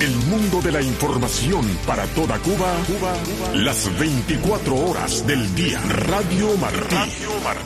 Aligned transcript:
El 0.00 0.14
mundo 0.26 0.60
de 0.60 0.72
la 0.72 0.82
información 0.82 1.66
para 1.86 2.04
toda 2.08 2.38
Cuba, 2.40 2.74
Cuba, 2.86 3.14
las 3.54 3.98
24 3.98 4.74
horas 4.74 5.26
del 5.26 5.54
día. 5.54 5.80
Radio 5.80 6.54
Martí. 6.58 6.96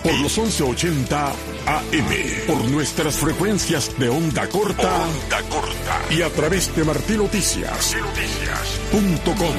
Por 0.05 0.15
los 0.21 0.39
1180 0.39 1.27
AM. 1.27 2.47
Por 2.47 2.65
nuestras 2.71 3.17
frecuencias 3.17 3.99
de 3.99 4.09
onda 4.09 4.49
corta. 4.49 5.07
Onda 5.07 5.43
corta. 5.49 6.03
Y 6.11 6.23
a 6.23 6.31
través 6.31 6.75
de 6.77 6.85
Noticias. 6.85 7.97
Martinoticias.com. 7.97 9.57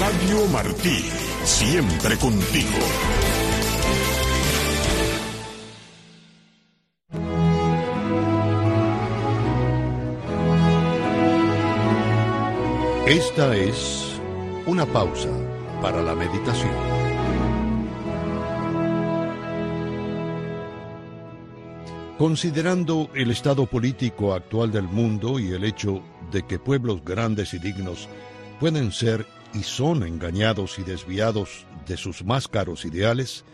Radio 0.00 0.46
Martí. 0.46 1.04
Siempre 1.44 2.16
contigo. 2.16 3.27
Esta 13.08 13.56
es 13.56 14.20
una 14.66 14.84
pausa 14.84 15.30
para 15.80 16.02
la 16.02 16.14
meditación. 16.14 16.74
Considerando 22.18 23.08
el 23.14 23.30
estado 23.30 23.64
político 23.64 24.34
actual 24.34 24.70
del 24.70 24.82
mundo 24.82 25.38
y 25.38 25.52
el 25.52 25.64
hecho 25.64 26.02
de 26.30 26.46
que 26.46 26.58
pueblos 26.58 27.02
grandes 27.02 27.54
y 27.54 27.58
dignos 27.58 28.10
pueden 28.60 28.92
ser 28.92 29.26
y 29.54 29.62
son 29.62 30.02
engañados 30.02 30.78
y 30.78 30.82
desviados 30.82 31.64
de 31.86 31.96
sus 31.96 32.22
más 32.22 32.46
caros 32.46 32.84
ideales, 32.84 33.46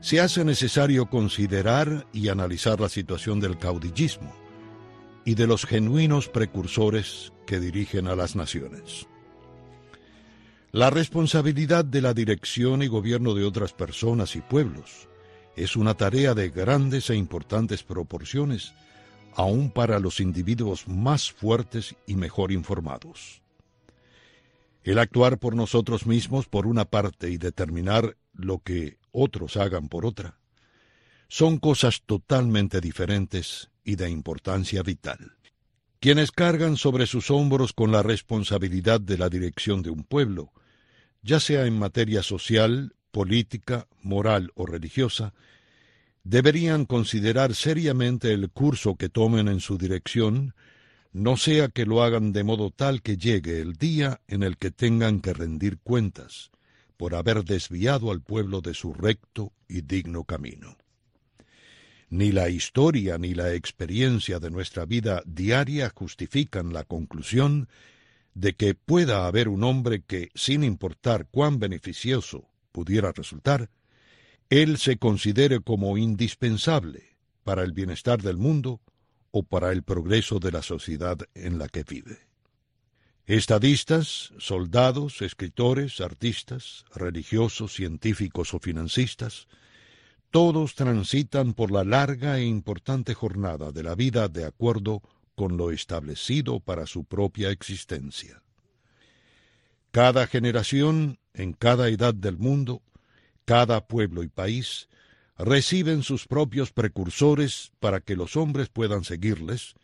se 0.00 0.20
hace 0.20 0.44
necesario 0.44 1.06
considerar 1.06 2.06
y 2.12 2.28
analizar 2.28 2.80
la 2.80 2.88
situación 2.88 3.40
del 3.40 3.58
caudillismo 3.58 4.47
y 5.28 5.34
de 5.34 5.46
los 5.46 5.66
genuinos 5.66 6.30
precursores 6.30 7.34
que 7.46 7.60
dirigen 7.60 8.06
a 8.06 8.16
las 8.16 8.34
naciones. 8.34 9.06
La 10.72 10.88
responsabilidad 10.88 11.84
de 11.84 12.00
la 12.00 12.14
dirección 12.14 12.82
y 12.82 12.86
gobierno 12.86 13.34
de 13.34 13.44
otras 13.44 13.74
personas 13.74 14.36
y 14.36 14.40
pueblos 14.40 15.06
es 15.54 15.76
una 15.76 15.92
tarea 15.92 16.32
de 16.32 16.48
grandes 16.48 17.10
e 17.10 17.14
importantes 17.14 17.82
proporciones, 17.82 18.72
aun 19.34 19.70
para 19.70 19.98
los 19.98 20.18
individuos 20.18 20.88
más 20.88 21.30
fuertes 21.30 21.94
y 22.06 22.14
mejor 22.14 22.50
informados. 22.50 23.42
El 24.82 24.98
actuar 24.98 25.36
por 25.36 25.54
nosotros 25.54 26.06
mismos 26.06 26.48
por 26.48 26.66
una 26.66 26.86
parte 26.86 27.28
y 27.28 27.36
determinar 27.36 28.16
lo 28.32 28.60
que 28.60 28.96
otros 29.12 29.58
hagan 29.58 29.90
por 29.90 30.06
otra, 30.06 30.38
son 31.28 31.58
cosas 31.58 32.00
totalmente 32.06 32.80
diferentes 32.80 33.68
y 33.88 33.96
de 33.96 34.10
importancia 34.10 34.82
vital. 34.82 35.32
Quienes 35.98 36.30
cargan 36.30 36.76
sobre 36.76 37.06
sus 37.06 37.30
hombros 37.30 37.72
con 37.72 37.90
la 37.90 38.02
responsabilidad 38.02 39.00
de 39.00 39.16
la 39.16 39.30
dirección 39.30 39.80
de 39.80 39.88
un 39.88 40.04
pueblo, 40.04 40.52
ya 41.22 41.40
sea 41.40 41.64
en 41.64 41.78
materia 41.78 42.22
social, 42.22 42.94
política, 43.10 43.88
moral 44.02 44.52
o 44.56 44.66
religiosa, 44.66 45.32
deberían 46.22 46.84
considerar 46.84 47.54
seriamente 47.54 48.34
el 48.34 48.50
curso 48.50 48.96
que 48.96 49.08
tomen 49.08 49.48
en 49.48 49.60
su 49.60 49.78
dirección, 49.78 50.54
no 51.14 51.38
sea 51.38 51.68
que 51.68 51.86
lo 51.86 52.02
hagan 52.02 52.34
de 52.34 52.44
modo 52.44 52.70
tal 52.70 53.00
que 53.00 53.16
llegue 53.16 53.62
el 53.62 53.76
día 53.76 54.20
en 54.28 54.42
el 54.42 54.58
que 54.58 54.70
tengan 54.70 55.20
que 55.20 55.32
rendir 55.32 55.78
cuentas 55.78 56.50
por 56.98 57.14
haber 57.14 57.42
desviado 57.42 58.10
al 58.10 58.20
pueblo 58.20 58.60
de 58.60 58.74
su 58.74 58.92
recto 58.92 59.54
y 59.66 59.80
digno 59.80 60.24
camino. 60.24 60.76
Ni 62.10 62.32
la 62.32 62.48
historia 62.48 63.18
ni 63.18 63.34
la 63.34 63.52
experiencia 63.52 64.38
de 64.38 64.50
nuestra 64.50 64.86
vida 64.86 65.22
diaria 65.26 65.92
justifican 65.94 66.72
la 66.72 66.84
conclusión 66.84 67.68
de 68.34 68.54
que 68.54 68.74
pueda 68.74 69.26
haber 69.26 69.48
un 69.48 69.62
hombre 69.62 70.02
que, 70.02 70.30
sin 70.34 70.64
importar 70.64 71.26
cuán 71.30 71.58
beneficioso 71.58 72.48
pudiera 72.72 73.12
resultar, 73.12 73.70
él 74.48 74.78
se 74.78 74.96
considere 74.96 75.60
como 75.60 75.98
indispensable 75.98 77.16
para 77.44 77.62
el 77.62 77.72
bienestar 77.72 78.22
del 78.22 78.38
mundo 78.38 78.80
o 79.30 79.42
para 79.42 79.72
el 79.72 79.82
progreso 79.82 80.38
de 80.38 80.52
la 80.52 80.62
sociedad 80.62 81.18
en 81.34 81.58
la 81.58 81.68
que 81.68 81.82
vive. 81.82 82.18
Estadistas, 83.26 84.32
soldados, 84.38 85.20
escritores, 85.20 86.00
artistas, 86.00 86.86
religiosos, 86.94 87.74
científicos 87.74 88.54
o 88.54 88.58
financistas, 88.58 89.48
todos 90.30 90.74
transitan 90.74 91.54
por 91.54 91.70
la 91.70 91.84
larga 91.84 92.38
e 92.38 92.44
importante 92.44 93.14
jornada 93.14 93.72
de 93.72 93.82
la 93.82 93.94
vida 93.94 94.28
de 94.28 94.44
acuerdo 94.44 95.02
con 95.34 95.56
lo 95.56 95.70
establecido 95.70 96.60
para 96.60 96.86
su 96.86 97.04
propia 97.04 97.50
existencia. 97.50 98.42
Cada 99.90 100.26
generación, 100.26 101.18
en 101.32 101.52
cada 101.54 101.88
edad 101.88 102.12
del 102.12 102.36
mundo, 102.36 102.82
cada 103.44 103.86
pueblo 103.86 104.22
y 104.22 104.28
país, 104.28 104.88
reciben 105.38 106.02
sus 106.02 106.26
propios 106.26 106.72
precursores 106.72 107.72
para 107.80 108.00
que 108.00 108.16
los 108.16 108.36
hombres 108.36 108.68
puedan 108.68 109.04
seguirles 109.04 109.74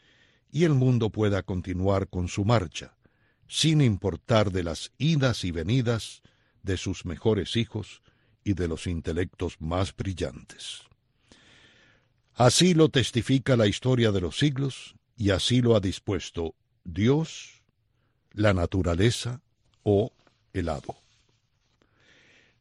y 0.51 0.65
el 0.65 0.75
mundo 0.75 1.11
pueda 1.11 1.43
continuar 1.43 2.09
con 2.09 2.29
su 2.29 2.45
marcha, 2.45 2.97
sin 3.49 3.81
importar 3.81 4.53
de 4.53 4.65
las 4.65 4.93
idas 4.99 5.45
y 5.45 5.53
venidas 5.53 6.23
de 6.63 6.77
sus 6.77 7.07
mejores 7.07 7.57
hijos, 7.57 8.03
y 8.45 8.55
de 8.55 8.69
los 8.69 8.87
intelectos 8.87 9.61
más 9.61 9.95
brillantes. 9.97 10.83
Así 12.35 12.75
lo 12.75 12.89
testifica 12.89 13.57
la 13.57 13.67
historia 13.67 14.13
de 14.13 14.21
los 14.21 14.39
siglos 14.39 14.95
y 15.17 15.31
así 15.31 15.61
lo 15.61 15.77
ha 15.77 15.81
dispuesto 15.81 16.55
Dios, 16.85 17.63
la 18.33 18.53
naturaleza 18.53 19.41
o 19.83 20.13
el 20.53 20.69
hado. 20.69 20.97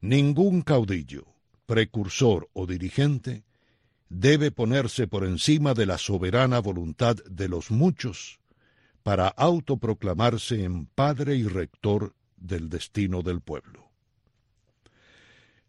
Ningún 0.01 0.61
caudillo, 0.61 1.25
precursor 1.65 2.49
o 2.53 2.67
dirigente 2.67 3.43
debe 4.09 4.51
ponerse 4.51 5.07
por 5.07 5.25
encima 5.25 5.73
de 5.73 5.85
la 5.85 5.97
soberana 5.97 6.59
voluntad 6.59 7.15
de 7.29 7.47
los 7.47 7.71
muchos 7.71 8.39
para 9.01 9.27
autoproclamarse 9.27 10.63
en 10.63 10.85
padre 10.85 11.35
y 11.35 11.43
rector 11.43 12.13
del 12.37 12.69
destino 12.69 13.21
del 13.21 13.41
pueblo. 13.41 13.82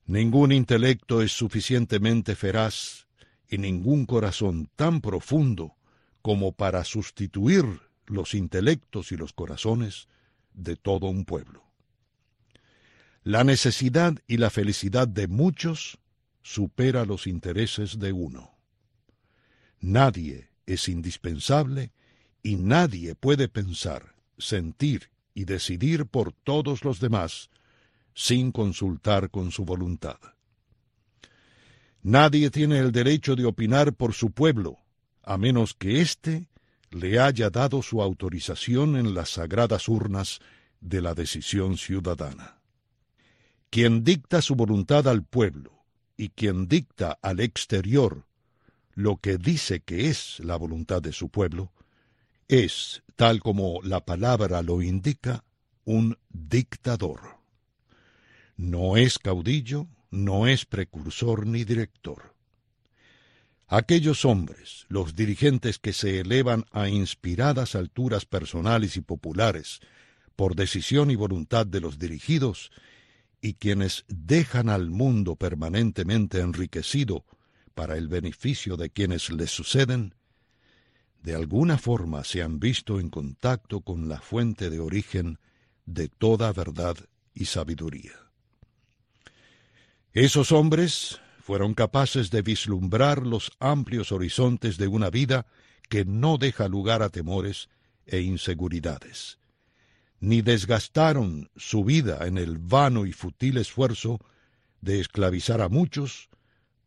Ningún 0.07 0.53
intelecto 0.53 1.23
es 1.23 1.33
suficientemente 1.33 2.37
feraz 2.37 3.07
y 3.49 3.59
ningún 3.59 4.05
corazón 4.05 4.69
tan 4.77 5.01
profundo 5.01 5.75
como 6.21 6.53
para 6.53 6.85
sustituir 6.85 7.65
los 8.07 8.35
intelectos 8.35 9.13
y 9.13 9.17
los 9.17 9.33
corazones 9.33 10.09
de 10.53 10.77
todo 10.77 11.07
un 11.07 11.25
pueblo. 11.25 11.65
La 13.23 13.45
necesidad 13.45 14.19
y 14.27 14.37
la 14.37 14.51
felicidad 14.51 15.09
de 15.09 15.27
muchos 15.29 15.99
supera 16.43 17.07
los 17.07 17.27
intereses 17.27 17.99
de 17.99 18.13
uno. 18.13 18.55
Nadie 19.81 20.51
es 20.67 20.89
indispensable 20.89 21.93
y 22.43 22.57
nadie 22.57 23.15
puede 23.15 23.49
pensar, 23.49 24.15
sentir 24.37 25.11
y 25.33 25.47
decidir 25.47 26.05
por 26.05 26.33
todos 26.33 26.85
los 26.85 27.01
demás 27.01 27.51
sin 28.15 28.53
consultar 28.53 29.31
con 29.31 29.51
su 29.51 29.65
voluntad. 29.65 30.19
Nadie 32.03 32.51
tiene 32.51 32.79
el 32.79 32.93
derecho 32.93 33.35
de 33.35 33.45
opinar 33.45 33.95
por 33.95 34.13
su 34.13 34.31
pueblo, 34.31 34.79
a 35.23 35.37
menos 35.39 35.75
que 35.75 36.01
éste 36.01 36.49
le 36.91 37.19
haya 37.19 37.51
dado 37.51 37.83
su 37.83 38.03
autorización 38.03 38.97
en 38.97 39.15
las 39.15 39.31
sagradas 39.31 39.89
urnas 39.89 40.41
de 40.81 41.01
la 41.01 41.15
decisión 41.15 41.77
ciudadana. 41.77 42.61
Quien 43.71 44.05
dicta 44.05 44.43
su 44.43 44.55
voluntad 44.55 45.09
al 45.09 45.25
pueblo 45.25 45.73
y 46.17 46.29
quien 46.29 46.69
dicta 46.69 47.19
al 47.23 47.41
exterior 47.41 48.27
lo 48.93 49.17
que 49.17 49.39
dice 49.39 49.81
que 49.81 50.09
es 50.09 50.39
la 50.41 50.57
voluntad 50.57 51.03
de 51.03 51.13
su 51.13 51.31
pueblo, 51.31 51.73
es, 52.47 53.03
tal 53.17 53.41
como 53.41 53.81
la 53.83 54.05
palabra 54.05 54.63
lo 54.63 54.83
indica, 54.83 55.43
un 55.85 56.19
dictador. 56.29 57.34
No 58.57 58.97
es 58.97 59.19
caudillo, 59.19 59.89
no 60.11 60.47
es 60.47 60.65
precursor 60.65 61.47
ni 61.47 61.65
director. 61.65 62.35
Aquellos 63.67 64.25
hombres, 64.25 64.87
los 64.89 65.17
dirigentes 65.17 65.79
que 65.79 65.93
se 65.93 66.21
elevan 66.21 66.65
a 66.71 66.89
inspiradas 66.89 67.75
alturas 67.75 68.27
personales 68.27 68.97
y 68.97 69.01
populares 69.01 69.81
por 70.37 70.55
decisión 70.55 71.11
y 71.11 71.17
voluntad 71.17 71.67
de 71.67 71.81
los 71.81 71.99
dirigidos, 71.99 72.71
y 73.41 73.55
quienes 73.55 74.05
dejan 74.09 74.69
al 74.69 74.91
mundo 74.91 75.37
permanentemente 75.37 76.41
enriquecido 76.41 77.25
para 77.75 77.97
el 77.97 78.09
beneficio 78.09 78.77
de 78.77 78.91
quienes 78.91 79.31
les 79.31 79.51
suceden, 79.51 80.15
de 81.23 81.35
alguna 81.35 81.79
forma 81.79 82.25
se 82.25 82.43
han 82.43 82.61
visto 82.61 83.01
en 83.01 83.11
contacto 83.11 83.81
con 83.81 84.09
la 84.09 84.21
fuente 84.21 84.71
de 84.71 84.81
origen 84.81 85.39
de 85.87 86.09
toda 86.09 86.53
verdad 86.53 86.97
y 87.35 87.47
sabiduría. 87.47 88.24
Esos 90.15 90.53
hombres 90.53 91.21
fueron 91.41 91.75
capaces 91.75 92.31
de 92.31 92.41
vislumbrar 92.41 93.27
los 93.27 93.51
amplios 93.59 94.13
horizontes 94.13 94.79
de 94.79 94.87
una 94.87 95.11
vida 95.11 95.45
que 95.89 96.05
no 96.05 96.39
deja 96.39 96.69
lugar 96.69 97.03
a 97.03 97.09
temores 97.09 97.69
e 98.07 98.21
inseguridades, 98.21 99.41
ni 100.21 100.41
desgastaron 100.41 101.51
su 101.57 101.83
vida 101.83 102.29
en 102.29 102.39
el 102.39 102.59
vano 102.59 103.07
y 103.07 103.13
futil 103.13 103.57
esfuerzo 103.57 104.21
de 104.81 105.01
esclavizar 105.01 105.61
a 105.61 105.69
muchos 105.69 106.29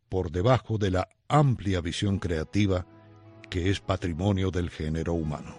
por 0.08 0.30
debajo 0.30 0.78
de 0.78 0.90
la 0.90 1.08
amplia 1.28 1.82
visión 1.82 2.18
creativa 2.20 2.86
que 3.50 3.68
es 3.68 3.80
patrimonio 3.80 4.50
del 4.50 4.70
género 4.70 5.12
humano. 5.12 5.54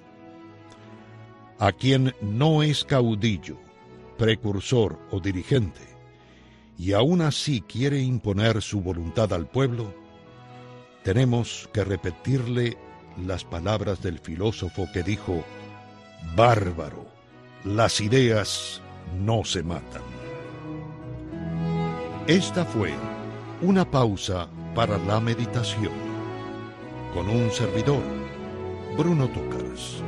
A 1.59 1.71
quien 1.71 2.15
no 2.19 2.63
es 2.63 2.83
caudillo, 2.83 3.59
precursor 4.17 4.99
o 5.11 5.19
dirigente, 5.19 5.98
y 6.79 6.93
aún 6.93 7.21
así 7.21 7.59
quiere 7.59 7.99
imponer 7.99 8.61
su 8.61 8.79
voluntad 8.79 9.33
al 9.33 9.45
pueblo, 9.45 9.93
tenemos 11.03 11.69
que 11.73 11.83
repetirle 11.83 12.77
las 13.17 13.43
palabras 13.43 14.01
del 14.01 14.17
filósofo 14.17 14.87
que 14.93 15.03
dijo, 15.03 15.43
bárbaro, 16.37 17.05
las 17.65 17.99
ideas 17.99 18.81
no 19.19 19.43
se 19.43 19.61
matan. 19.61 20.01
Esta 22.27 22.63
fue 22.63 22.93
una 23.61 23.89
pausa 23.91 24.47
para 24.73 24.97
la 24.99 25.19
meditación 25.19 25.91
con 27.13 27.29
un 27.29 27.51
servidor, 27.51 28.03
Bruno 28.97 29.27
Túcaras. 29.27 30.01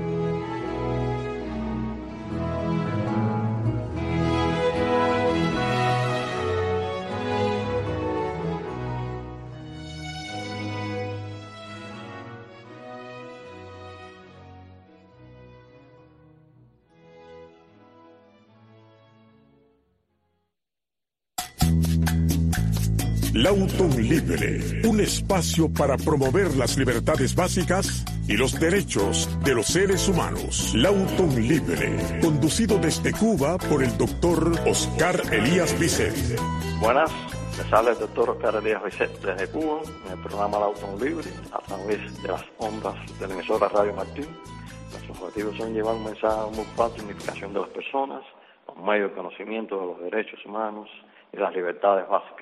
Libre, 24.11 24.59
un 24.89 24.99
espacio 24.99 25.71
para 25.71 25.95
promover 25.95 26.57
las 26.57 26.77
libertades 26.77 27.33
básicas 27.33 28.03
y 28.27 28.35
los 28.35 28.59
derechos 28.59 29.29
de 29.45 29.55
los 29.55 29.67
seres 29.67 30.09
humanos. 30.09 30.73
Lauton 30.75 31.33
Libre, 31.47 31.95
conducido 32.21 32.77
desde 32.77 33.13
Cuba 33.13 33.57
por 33.57 33.81
el 33.81 33.97
doctor 33.97 34.51
Oscar 34.67 35.15
Elías 35.31 35.79
Bisset. 35.79 36.13
Buenas, 36.81 37.09
me 37.57 37.69
sale 37.69 37.91
el 37.91 37.99
doctor 37.99 38.31
Oscar 38.31 38.55
Elías 38.55 38.83
Bisset 38.83 39.17
desde 39.21 39.47
Cuba, 39.49 39.79
en 40.05 40.11
el 40.11 40.19
programa 40.19 40.59
Lauton 40.59 40.99
Libre, 40.99 41.29
a 41.53 41.59
través 41.59 42.21
de 42.21 42.27
las 42.27 42.43
ondas 42.57 42.95
de 43.17 43.27
la 43.29 43.33
emisora 43.33 43.69
Radio 43.69 43.93
Martín. 43.93 44.27
Nuestros 44.91 45.21
objetivos 45.21 45.55
son 45.55 45.73
llevar 45.73 45.95
un 45.95 46.03
mensaje 46.03 46.51
muy 46.53 46.65
de 46.65 47.03
unificación 47.05 47.53
de 47.53 47.61
las 47.61 47.69
personas, 47.69 48.23
con 48.65 48.83
mayor 48.83 49.15
conocimiento 49.15 49.79
de 49.79 49.85
los 49.85 50.01
derechos 50.01 50.45
humanos 50.45 50.89
y 51.31 51.37
las 51.37 51.55
libertades 51.55 52.09
básicas 52.09 52.40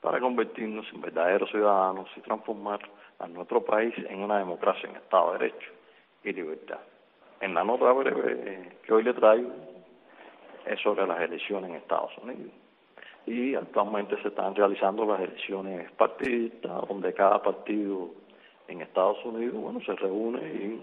para 0.00 0.20
convertirnos 0.20 0.86
en 0.92 1.00
verdaderos 1.00 1.50
ciudadanos 1.50 2.08
y 2.16 2.20
transformar 2.20 2.80
a 3.18 3.26
nuestro 3.26 3.64
país 3.64 3.94
en 4.08 4.20
una 4.20 4.38
democracia 4.38 4.88
en 4.88 4.96
Estado 4.96 5.32
de 5.32 5.38
Derecho 5.38 5.70
y 6.24 6.32
libertad. 6.32 6.78
En 7.40 7.54
la 7.54 7.64
nota 7.64 7.92
breve 7.92 8.78
que 8.82 8.92
hoy 8.92 9.02
le 9.02 9.14
traigo 9.14 9.50
es 10.66 10.80
sobre 10.80 11.06
las 11.06 11.20
elecciones 11.20 11.70
en 11.70 11.76
Estados 11.76 12.16
Unidos. 12.18 12.52
Y 13.26 13.54
actualmente 13.54 14.20
se 14.22 14.28
están 14.28 14.54
realizando 14.54 15.04
las 15.04 15.20
elecciones 15.20 15.90
partidistas, 15.92 16.88
donde 16.88 17.12
cada 17.12 17.42
partido 17.42 18.10
en 18.68 18.82
Estados 18.82 19.22
Unidos 19.24 19.54
bueno, 19.54 19.80
se 19.84 19.94
reúne 19.94 20.40
y 20.40 20.82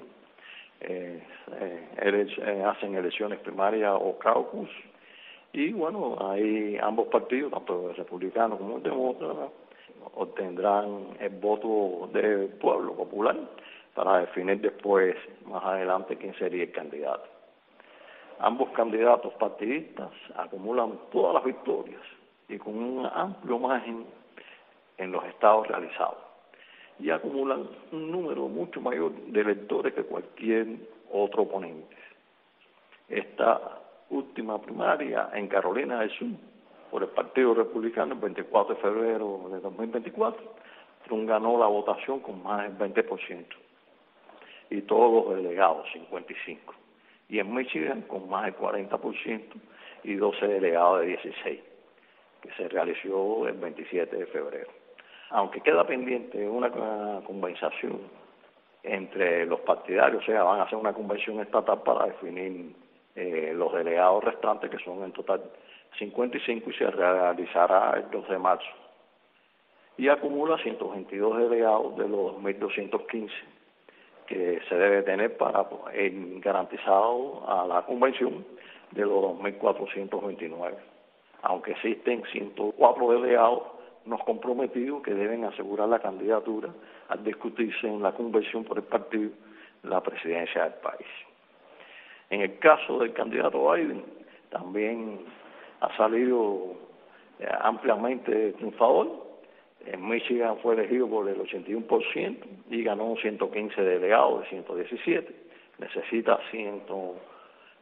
eh, 0.81 1.23
eh, 1.59 1.89
eh 1.97 2.63
hacen 2.65 2.95
elecciones 2.95 3.39
primarias 3.39 3.95
o 3.99 4.17
caucus 4.19 4.69
y 5.57 5.71
bueno, 5.71 6.17
ahí 6.19 6.77
ambos 6.81 7.07
partidos, 7.07 7.49
tanto 7.49 7.89
el 7.89 7.95
republicano 7.95 8.57
como 8.57 8.75
el 8.75 8.83
demócrata, 8.83 9.47
obtendrán 10.15 11.15
el 11.17 11.29
voto 11.29 12.09
del 12.11 12.49
pueblo 12.59 12.93
popular 12.93 13.37
para 13.93 14.19
definir 14.19 14.59
después, 14.59 15.15
más 15.45 15.63
adelante, 15.63 16.17
quién 16.17 16.35
sería 16.35 16.63
el 16.63 16.73
candidato. 16.73 17.23
Ambos 18.39 18.69
candidatos 18.71 19.33
partidistas 19.35 20.09
acumulan 20.35 20.99
todas 21.09 21.35
las 21.35 21.45
victorias 21.45 22.01
y 22.49 22.57
con 22.57 22.75
un 22.75 23.05
amplio 23.05 23.57
margen 23.57 24.05
en 24.97 25.11
los 25.13 25.23
estados 25.23 25.69
realizados 25.69 26.17
y 26.99 27.11
acumulan 27.11 27.65
un 27.93 28.11
número 28.11 28.49
mucho 28.49 28.81
mayor 28.81 29.13
de 29.13 29.39
electores 29.39 29.93
que 29.93 30.03
cualquier 30.03 30.67
otro 31.13 31.43
oponente. 31.43 31.95
Esta 33.07 33.84
última 34.09 34.61
primaria 34.61 35.29
en 35.33 35.47
Carolina 35.47 35.99
del 35.99 36.11
Sur 36.11 36.27
por 36.91 37.03
el 37.03 37.09
Partido 37.09 37.53
Republicano 37.53 38.13
el 38.13 38.19
24 38.19 38.75
de 38.75 38.81
febrero 38.81 39.49
de 39.51 39.59
2024. 39.59 40.41
Trump 41.05 41.27
ganó 41.27 41.57
la 41.59 41.67
votación 41.67 42.19
con 42.19 42.41
más 42.43 42.63
del 42.63 42.93
20% 42.93 43.45
y 44.69 44.81
todos 44.83 45.25
los 45.25 45.35
delegados, 45.35 45.87
55. 45.93 46.73
Y 47.29 47.39
en 47.39 47.53
Michigan 47.53 48.01
con 48.03 48.29
más 48.29 48.45
del 48.45 48.55
40% 48.55 49.41
y 50.03 50.15
12 50.15 50.47
delegados 50.47 51.01
de 51.01 51.07
16, 51.07 51.59
que 52.41 52.51
se 52.53 52.69
realizó 52.69 53.47
el 53.47 53.55
27 53.55 54.15
de 54.15 54.25
febrero. 54.27 54.69
Aunque 55.31 55.61
queda 55.61 55.85
pendiente 55.85 56.47
una 56.47 56.71
conversación 57.25 57.99
entre 58.83 59.45
los 59.47 59.59
partidarios, 59.61 60.21
o 60.21 60.25
sea, 60.25 60.43
van 60.43 60.59
a 60.59 60.63
hacer 60.63 60.77
una 60.77 60.93
convención 60.93 61.39
estatal 61.39 61.81
para 61.81 62.05
definir 62.05 62.75
eh, 63.15 63.53
los 63.55 63.73
delegados 63.73 64.23
restantes, 64.23 64.69
que 64.69 64.79
son 64.79 65.03
en 65.03 65.11
total 65.11 65.41
55, 65.97 66.69
y 66.69 66.73
se 66.73 66.91
realizará 66.91 67.93
el 67.97 68.11
2 68.11 68.29
de 68.29 68.37
marzo. 68.37 68.69
Y 69.97 70.09
acumula 70.09 70.57
122 70.57 71.37
delegados 71.37 71.97
de 71.97 72.09
los 72.09 72.33
2.215 72.35 73.29
que 74.27 74.59
se 74.67 74.75
debe 74.75 75.03
tener 75.03 75.37
para 75.37 75.65
garantizado 76.41 77.43
a 77.47 77.65
la 77.67 77.83
convención 77.83 78.45
de 78.91 79.01
los 79.01 79.37
2.429. 79.39 80.73
Aunque 81.43 81.71
existen 81.71 82.23
104 82.31 83.11
delegados 83.11 83.63
no 84.05 84.19
comprometidos 84.19 85.01
que 85.01 85.13
deben 85.13 85.45
asegurar 85.45 85.89
la 85.89 85.99
candidatura 85.99 86.69
al 87.09 87.23
discutirse 87.23 87.87
en 87.87 88.01
la 88.01 88.11
convención 88.11 88.63
por 88.63 88.77
el 88.77 88.83
partido 88.83 89.31
la 89.83 90.01
presidencia 90.01 90.63
del 90.63 90.73
país. 90.75 91.07
En 92.29 92.41
el 92.41 92.57
caso 92.59 92.99
del 92.99 93.13
candidato 93.13 93.71
Biden, 93.71 94.03
también 94.49 95.19
ha 95.81 95.95
salido 95.97 96.75
eh, 97.39 97.47
ampliamente 97.61 98.53
triunfador. 98.53 99.25
En 99.85 100.07
Michigan 100.07 100.57
fue 100.63 100.75
elegido 100.75 101.07
por 101.07 101.29
el 101.29 101.37
81% 101.37 102.37
y 102.71 102.83
ganó 102.83 103.15
115 103.17 103.81
delegados 103.81 104.41
de 104.41 104.49
117. 104.49 105.35
Necesita 105.77 106.39
100, 106.49 106.81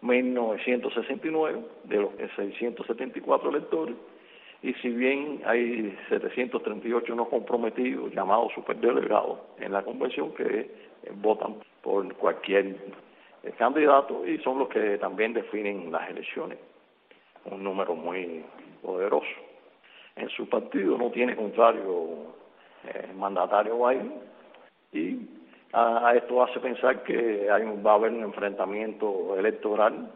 1969 0.01 1.59
de 1.85 1.97
los 1.97 2.11
674 2.35 3.49
electores. 3.49 3.95
Y 4.61 4.73
si 4.75 4.89
bien 4.89 5.41
hay 5.45 5.97
738 6.09 7.15
no 7.15 7.25
comprometidos, 7.25 8.13
llamados 8.13 8.51
superdelegados, 8.53 9.39
en 9.59 9.73
la 9.73 9.83
convención 9.83 10.33
que 10.33 10.71
votan 11.21 11.55
por 11.81 12.13
cualquier 12.15 12.77
el 13.43 13.53
candidato 13.55 14.25
y 14.25 14.37
son 14.39 14.59
los 14.59 14.69
que 14.69 14.97
también 14.97 15.33
definen 15.33 15.91
las 15.91 16.09
elecciones. 16.09 16.57
Un 17.45 17.63
número 17.63 17.93
muy 17.93 18.43
poderoso. 18.81 19.27
En 20.15 20.29
su 20.29 20.47
partido 20.47 20.97
no 20.97 21.11
tiene 21.11 21.35
contrario 21.35 22.33
eh, 22.85 23.11
mandatario 23.15 23.77
Biden 23.77 24.13
y 24.93 25.19
a, 25.73 26.13
esto 26.15 26.43
hace 26.43 26.59
pensar 26.59 27.03
que 27.03 27.49
hay 27.49 27.63
va 27.81 27.91
a 27.91 27.95
haber 27.95 28.11
un 28.11 28.23
enfrentamiento 28.23 29.37
electoral 29.37 30.09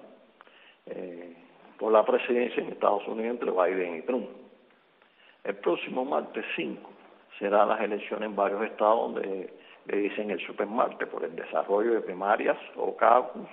eh, 0.86 1.36
por 1.78 1.92
la 1.92 2.06
presidencia 2.06 2.62
en 2.62 2.70
Estados 2.70 3.08
Unidos 3.08 3.40
entre 3.40 3.52
Biden 3.52 3.98
y 3.98 4.02
Trump. 4.04 4.30
El 5.44 5.56
próximo 5.56 6.06
martes 6.06 6.46
5 6.56 6.90
serán 7.40 7.70
las 7.70 7.82
elecciones 7.82 8.30
en 8.30 8.36
varios 8.36 8.64
estados 8.64 9.14
donde 9.14 9.54
le 9.88 9.98
dicen 9.98 10.32
el 10.32 10.39
supermarket 10.46 11.10
por 11.10 11.24
el 11.24 11.36
desarrollo 11.36 11.94
de 11.94 12.01
primarias 12.01 12.58
o 12.75 12.96
caucus 12.96 13.48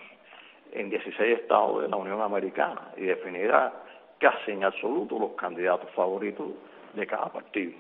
en 0.73 0.91
16 0.91 1.41
estados 1.41 1.83
de 1.83 1.89
la 1.89 1.97
Unión 1.97 2.21
Americana 2.21 2.93
y 2.97 3.03
definirá 3.03 3.73
casi 4.19 4.53
en 4.53 4.65
absoluto 4.65 5.19
los 5.19 5.33
candidatos 5.33 5.91
favoritos 5.93 6.49
de 6.95 7.07
cada 7.07 7.33
partido. 7.33 7.73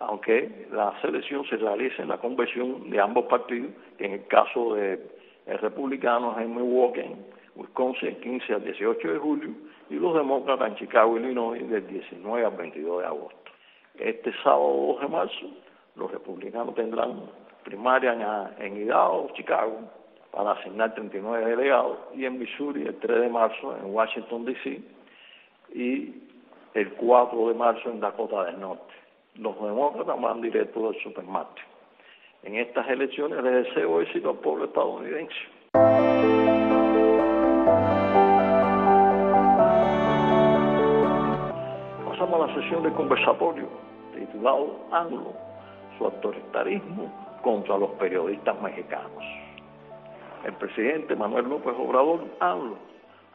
Aunque 0.00 0.66
la 0.72 0.92
selección 1.00 1.44
se 1.46 1.56
realice 1.56 2.02
en 2.02 2.08
la 2.08 2.18
convención 2.18 2.90
de 2.90 3.00
ambos 3.00 3.26
partidos, 3.26 3.70
que 3.96 4.06
en 4.06 4.12
el 4.12 4.26
caso 4.26 4.74
de 4.74 5.00
el 5.46 5.58
republicano 5.58 6.32
es 6.38 6.44
en 6.44 6.54
Milwaukee, 6.54 7.16
Wisconsin, 7.54 8.16
15 8.20 8.54
al 8.54 8.64
18 8.64 9.12
de 9.12 9.18
julio, 9.18 9.50
y 9.90 9.94
los 9.94 10.14
demócratas 10.14 10.68
en 10.68 10.76
Chicago, 10.76 11.16
Illinois, 11.18 11.68
del 11.68 11.86
19 11.86 12.44
al 12.44 12.56
22 12.56 13.00
de 13.02 13.06
agosto. 13.06 13.50
Este 13.98 14.32
sábado 14.42 14.96
2 14.98 15.00
de 15.02 15.08
marzo, 15.08 15.46
los 15.96 16.10
republicanos 16.10 16.74
tendrán 16.74 17.22
primaria 17.64 18.12
en, 18.58 18.76
en 18.76 18.88
Chicago, 19.34 19.80
para 20.30 20.52
asignar 20.52 20.94
39 20.94 21.46
delegados 21.46 21.98
y 22.14 22.24
en 22.24 22.38
Missouri 22.38 22.82
el 22.82 22.96
3 22.96 23.20
de 23.20 23.28
marzo 23.28 23.76
en 23.76 23.94
Washington, 23.94 24.44
D.C. 24.44 24.80
y 25.74 26.14
el 26.74 26.92
4 26.94 27.48
de 27.48 27.54
marzo 27.54 27.90
en 27.90 28.00
Dakota 28.00 28.44
del 28.44 28.60
Norte. 28.60 28.94
Los 29.36 29.54
demócratas 29.60 30.20
van 30.20 30.40
directo 30.40 30.90
del 30.90 31.02
supermarket. 31.02 31.64
En 32.42 32.56
estas 32.56 32.88
elecciones 32.88 33.42
les 33.42 33.64
deseo 33.64 34.00
éxito 34.00 34.30
al 34.30 34.36
pueblo 34.36 34.66
estadounidense. 34.66 35.34
Pasamos 42.06 42.42
a 42.42 42.46
la 42.46 42.54
sesión 42.54 42.82
de 42.82 42.92
conversatorio 42.92 43.68
titulado 44.14 44.86
Anglo, 44.92 45.32
su 45.98 46.04
autoritarismo 46.04 47.23
contra 47.44 47.76
los 47.76 47.90
periodistas 47.92 48.60
mexicanos. 48.62 49.22
El 50.46 50.54
presidente 50.54 51.14
Manuel 51.14 51.46
López 51.46 51.74
Obrador 51.78 52.24
habla 52.40 52.76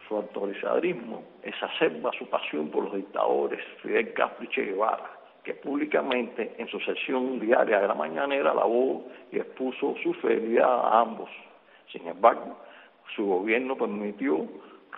su 0.07 0.15
autoritarismo 0.15 1.23
exacerba 1.43 2.11
su 2.17 2.27
pasión 2.27 2.69
por 2.69 2.85
los 2.85 2.95
dictadores 2.95 3.63
Fidel 3.83 4.11
Castro 4.13 4.43
y 4.43 4.47
Che 4.47 4.63
Guevara, 4.63 5.11
que 5.43 5.53
públicamente 5.53 6.55
en 6.57 6.67
su 6.67 6.79
sesión 6.79 7.39
diaria 7.39 7.81
de 7.81 7.87
la 7.87 7.93
mañanera 7.93 8.53
lavó 8.53 9.05
y 9.31 9.37
expuso 9.37 9.95
su 10.01 10.13
fidelidad 10.15 10.67
a 10.67 11.01
ambos. 11.01 11.29
Sin 11.91 12.07
embargo, 12.07 12.57
su 13.15 13.25
gobierno 13.25 13.77
permitió 13.77 14.47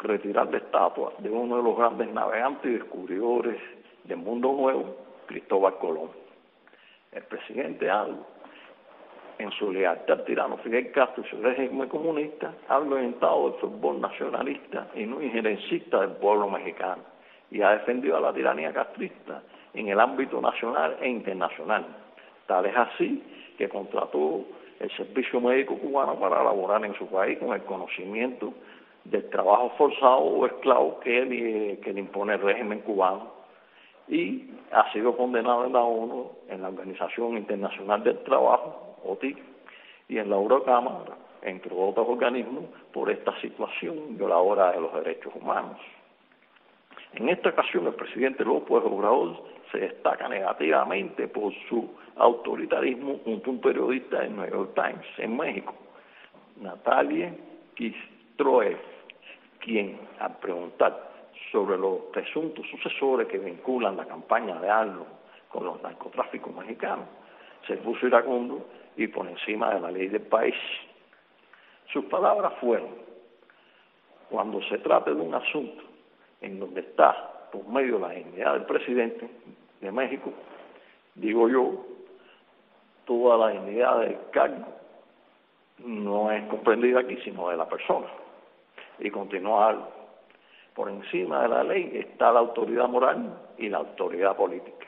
retirar 0.01 0.49
la 0.49 0.57
estatua 0.57 1.13
de 1.19 1.29
uno 1.29 1.57
de 1.57 1.63
los 1.63 1.77
grandes 1.77 2.09
navegantes 2.13 2.71
y 2.71 2.75
descubridores 2.75 3.57
del 4.05 4.17
mundo 4.17 4.53
nuevo, 4.53 4.95
Cristóbal 5.27 5.77
Colón. 5.79 6.09
El 7.11 7.23
presidente 7.23 7.89
Aldo 7.89 8.25
en 9.41 9.51
su 9.51 9.71
lealtad 9.71 10.19
al 10.19 10.25
tirano. 10.25 10.57
Fidel 10.57 10.91
Castro 10.91 11.23
y 11.25 11.29
su 11.29 11.41
régimen 11.41 11.87
comunista, 11.89 12.53
ha 12.67 12.79
orientado 12.79 13.47
el 13.47 13.53
fútbol 13.55 13.99
nacionalista 13.99 14.87
y 14.95 15.05
no 15.05 15.21
injerencista 15.21 16.01
del 16.01 16.11
pueblo 16.11 16.49
mexicano. 16.49 17.03
Y 17.49 17.61
ha 17.61 17.71
defendido 17.71 18.17
a 18.17 18.21
la 18.21 18.33
tiranía 18.33 18.71
castrista 18.71 19.41
en 19.73 19.89
el 19.89 19.99
ámbito 19.99 20.39
nacional 20.41 20.97
e 21.01 21.09
internacional. 21.09 21.85
Tal 22.45 22.65
es 22.65 22.75
así 22.75 23.23
que 23.57 23.69
contrató 23.69 24.45
el 24.79 24.89
servicio 24.97 25.39
médico 25.39 25.77
cubano 25.77 26.15
para 26.19 26.43
laborar 26.43 26.83
en 26.85 26.93
su 26.95 27.07
país 27.07 27.37
con 27.39 27.53
el 27.53 27.61
conocimiento 27.63 28.53
del 29.03 29.29
trabajo 29.29 29.71
forzado 29.77 30.19
o 30.19 30.45
esclavo 30.45 30.99
que, 30.99 31.79
que 31.83 31.93
le 31.93 31.99
impone 31.99 32.33
el 32.33 32.41
régimen 32.41 32.79
cubano. 32.79 33.41
Y 34.07 34.49
ha 34.71 34.91
sido 34.91 35.15
condenado 35.15 35.65
en 35.65 35.73
la 35.73 35.81
ONU, 35.81 36.31
en 36.49 36.61
la 36.61 36.69
Organización 36.69 37.37
Internacional 37.37 38.03
del 38.03 38.17
Trabajo, 38.23 38.90
OTIC, 39.03 39.37
y 40.07 40.17
en 40.17 40.29
la 40.29 40.35
Eurocámara, 40.35 41.17
entre 41.41 41.73
otros 41.73 42.07
organismos, 42.07 42.65
por 42.93 43.09
esta 43.09 43.39
situación 43.39 44.17
violadora 44.17 44.71
de 44.73 44.81
los 44.81 44.93
derechos 44.93 45.33
humanos. 45.35 45.79
En 47.13 47.29
esta 47.29 47.49
ocasión 47.49 47.87
el 47.87 47.93
presidente 47.93 48.43
López 48.43 48.83
Obrador 48.85 49.43
se 49.71 49.79
destaca 49.79 50.27
negativamente 50.27 51.27
por 51.27 51.53
su 51.67 51.89
autoritarismo 52.15 53.19
junto 53.23 53.49
a 53.49 53.53
un 53.53 53.61
periodista 53.61 54.19
del 54.19 54.35
New 54.35 54.49
York 54.49 54.71
Times 54.75 55.07
en 55.17 55.37
México, 55.37 55.73
Natalia 56.57 57.33
Kistroev, 57.75 58.77
quien 59.59 59.99
al 60.19 60.37
preguntar 60.37 61.11
sobre 61.51 61.77
los 61.77 61.99
presuntos 62.13 62.65
sucesores 62.69 63.27
que 63.27 63.37
vinculan 63.37 63.97
la 63.97 64.05
campaña 64.05 64.59
de 64.59 64.69
Arlo 64.69 65.05
con 65.49 65.65
los 65.65 65.81
narcotráficos 65.81 66.53
mexicanos, 66.55 67.05
se 67.67 67.77
puso 67.77 68.07
iracundo 68.07 68.65
y 68.95 69.07
por 69.07 69.27
encima 69.27 69.73
de 69.73 69.79
la 69.79 69.91
ley 69.91 70.07
del 70.07 70.21
país. 70.21 70.55
Sus 71.91 72.05
palabras 72.05 72.53
fueron, 72.59 72.89
cuando 74.29 74.61
se 74.63 74.77
trate 74.79 75.13
de 75.13 75.21
un 75.21 75.33
asunto 75.33 75.83
en 76.41 76.59
donde 76.59 76.81
está 76.81 77.49
por 77.51 77.67
medio 77.67 77.95
de 77.95 78.01
la 78.01 78.09
dignidad 78.13 78.53
del 78.53 78.65
presidente 78.65 79.29
de 79.81 79.91
México, 79.91 80.31
digo 81.15 81.49
yo, 81.49 81.85
toda 83.05 83.37
la 83.37 83.53
dignidad 83.53 83.99
del 83.99 84.17
cargo 84.31 84.67
no 85.79 86.31
es 86.31 86.43
comprendida 86.47 87.01
aquí, 87.01 87.17
sino 87.23 87.49
de 87.49 87.57
la 87.57 87.67
persona. 87.67 88.07
Y 88.99 89.09
continuar, 89.09 89.77
por 90.75 90.89
encima 90.89 91.41
de 91.43 91.49
la 91.49 91.63
ley 91.63 91.91
está 91.95 92.31
la 92.31 92.39
autoridad 92.39 92.87
moral 92.87 93.37
y 93.57 93.67
la 93.67 93.79
autoridad 93.79 94.35
política. 94.35 94.87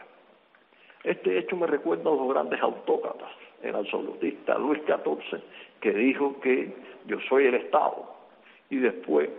Este 1.03 1.38
hecho 1.38 1.57
me 1.57 1.67
recuerda 1.67 2.10
a 2.10 2.15
los 2.15 2.29
grandes 2.29 2.62
autócratas 2.62 3.29
el 3.63 3.75
absolutista 3.75 4.58
Luis 4.58 4.82
XIV, 4.86 5.41
que 5.79 5.91
dijo 5.93 6.39
que 6.41 6.74
yo 7.05 7.17
soy 7.29 7.48
el 7.48 7.55
Estado. 7.55 8.05
Y 8.70 8.77
después, 8.77 9.29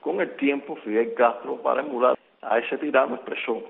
con 0.00 0.20
el 0.20 0.34
tiempo, 0.36 0.76
Fidel 0.76 1.14
Castro, 1.14 1.56
para 1.62 1.80
emular 1.80 2.18
a 2.42 2.58
ese 2.58 2.76
tirano, 2.78 3.16
expresó, 3.16 3.62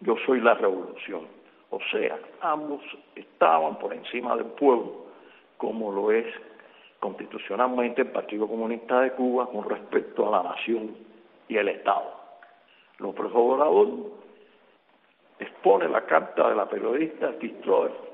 yo 0.00 0.16
soy 0.26 0.40
la 0.40 0.54
revolución. 0.54 1.26
O 1.70 1.78
sea, 1.92 2.18
ambos 2.40 2.82
estaban 3.14 3.78
por 3.78 3.94
encima 3.94 4.36
del 4.36 4.46
pueblo, 4.46 5.06
como 5.56 5.92
lo 5.92 6.10
es 6.10 6.26
constitucionalmente 6.98 8.02
el 8.02 8.08
Partido 8.08 8.46
Comunista 8.48 9.00
de 9.00 9.12
Cuba 9.12 9.46
con 9.46 9.68
respecto 9.68 10.28
a 10.28 10.42
la 10.42 10.50
nación 10.50 10.96
y 11.48 11.56
el 11.56 11.68
Estado. 11.68 12.12
López 12.98 13.26
Obrador 13.32 13.88
expone 15.38 15.88
la 15.88 16.04
carta 16.04 16.50
de 16.50 16.56
la 16.56 16.68
periodista 16.68 17.38
Kistrover 17.38 18.09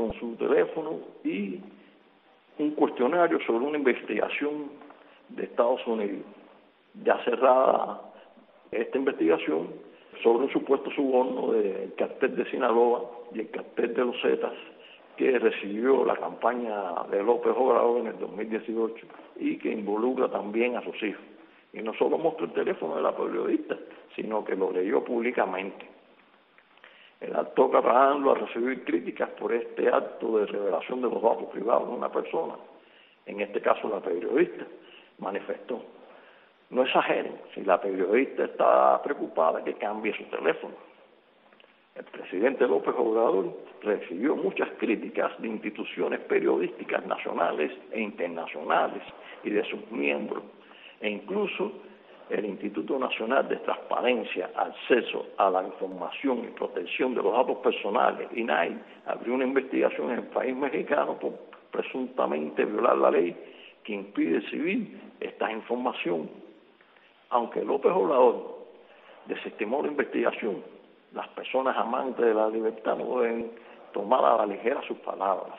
con 0.00 0.14
su 0.14 0.34
teléfono 0.36 0.98
y 1.24 1.60
un 2.58 2.70
cuestionario 2.70 3.38
sobre 3.46 3.66
una 3.66 3.76
investigación 3.76 4.70
de 5.28 5.44
Estados 5.44 5.86
Unidos. 5.86 6.24
Ya 7.04 7.22
cerrada 7.22 8.00
esta 8.70 8.96
investigación 8.96 9.68
sobre 10.22 10.46
un 10.46 10.52
supuesto 10.52 10.90
suborno 10.92 11.52
del 11.52 11.92
cartel 11.98 12.34
de 12.34 12.50
Sinaloa 12.50 13.10
y 13.34 13.40
el 13.40 13.50
cartel 13.50 13.92
de 13.92 14.04
los 14.06 14.18
Zetas 14.22 14.54
que 15.18 15.38
recibió 15.38 16.02
la 16.06 16.16
campaña 16.16 17.04
de 17.10 17.22
López 17.22 17.52
Obrador 17.54 18.00
en 18.00 18.06
el 18.06 18.18
2018 18.20 19.06
y 19.38 19.58
que 19.58 19.70
involucra 19.70 20.30
también 20.30 20.78
a 20.78 20.82
sus 20.82 20.96
hijos. 21.02 21.22
Y 21.74 21.82
no 21.82 21.92
solo 21.92 22.16
mostró 22.16 22.46
el 22.46 22.52
teléfono 22.52 22.96
de 22.96 23.02
la 23.02 23.14
periodista, 23.14 23.76
sino 24.16 24.42
que 24.46 24.56
lo 24.56 24.72
leyó 24.72 25.04
públicamente. 25.04 25.99
El 27.20 27.36
acto 27.36 27.70
catalán 27.70 28.22
lo 28.22 28.32
ha 28.32 28.34
recibido 28.34 28.82
críticas 28.84 29.28
por 29.38 29.52
este 29.52 29.88
acto 29.88 30.38
de 30.38 30.46
revelación 30.46 31.02
de 31.02 31.10
los 31.10 31.22
datos 31.22 31.46
privados 31.52 31.88
de 31.88 31.94
una 31.94 32.10
persona, 32.10 32.54
en 33.26 33.40
este 33.40 33.60
caso 33.60 33.88
la 33.88 34.00
periodista, 34.00 34.64
manifestó. 35.18 35.82
No 36.70 36.82
exageren, 36.82 37.36
si 37.54 37.62
la 37.62 37.80
periodista 37.80 38.44
está 38.44 39.02
preocupada 39.02 39.62
que 39.62 39.74
cambie 39.74 40.16
su 40.16 40.24
teléfono. 40.24 40.74
El 41.94 42.04
presidente 42.04 42.66
López 42.66 42.94
Obrador 42.96 43.52
recibió 43.82 44.36
muchas 44.36 44.70
críticas 44.78 45.32
de 45.42 45.48
instituciones 45.48 46.20
periodísticas 46.20 47.04
nacionales 47.04 47.72
e 47.92 48.00
internacionales 48.00 49.02
y 49.44 49.50
de 49.50 49.64
sus 49.64 49.90
miembros, 49.90 50.42
e 51.00 51.10
incluso 51.10 51.72
el 52.30 52.44
Instituto 52.44 52.98
Nacional 52.98 53.48
de 53.48 53.56
Transparencia, 53.56 54.50
Acceso 54.54 55.26
a 55.36 55.50
la 55.50 55.64
Información 55.64 56.44
y 56.44 56.48
Protección 56.48 57.14
de 57.14 57.22
los 57.22 57.32
Datos 57.32 57.58
Personales, 57.58 58.28
INAI, 58.34 58.78
abrió 59.06 59.34
una 59.34 59.44
investigación 59.44 60.12
en 60.12 60.18
el 60.20 60.26
país 60.26 60.54
mexicano 60.56 61.18
por 61.18 61.32
presuntamente 61.70 62.64
violar 62.64 62.96
la 62.98 63.10
ley 63.10 63.36
que 63.84 63.94
impide 63.94 64.38
exhibir 64.38 65.00
esta 65.20 65.50
información. 65.50 66.30
Aunque 67.30 67.64
López 67.64 67.92
Obrador 67.92 68.58
desestimó 69.26 69.82
la 69.82 69.88
investigación, 69.88 70.62
las 71.12 71.28
personas 71.28 71.76
amantes 71.76 72.24
de 72.24 72.34
la 72.34 72.48
libertad 72.48 72.96
no 72.96 73.20
deben 73.20 73.50
tomar 73.92 74.24
a 74.24 74.36
la 74.38 74.46
ligera 74.46 74.80
sus 74.86 74.98
palabras, 74.98 75.58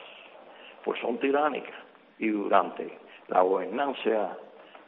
pues 0.84 0.98
son 1.00 1.18
tiránicas 1.18 1.74
y 2.18 2.28
durante 2.28 2.98
la 3.28 3.42
gobernanza 3.42 4.38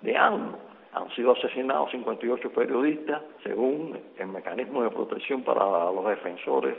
de 0.01 0.17
AMLO 0.17 0.64
han 0.95 1.11
sido 1.11 1.33
asesinados 1.33 1.91
58 1.91 2.51
periodistas 2.53 3.23
según 3.43 3.99
el 4.17 4.29
mecanismo 4.29 4.83
de 4.83 4.91
protección 4.91 5.43
para 5.43 5.91
los 5.91 6.07
defensores 6.07 6.77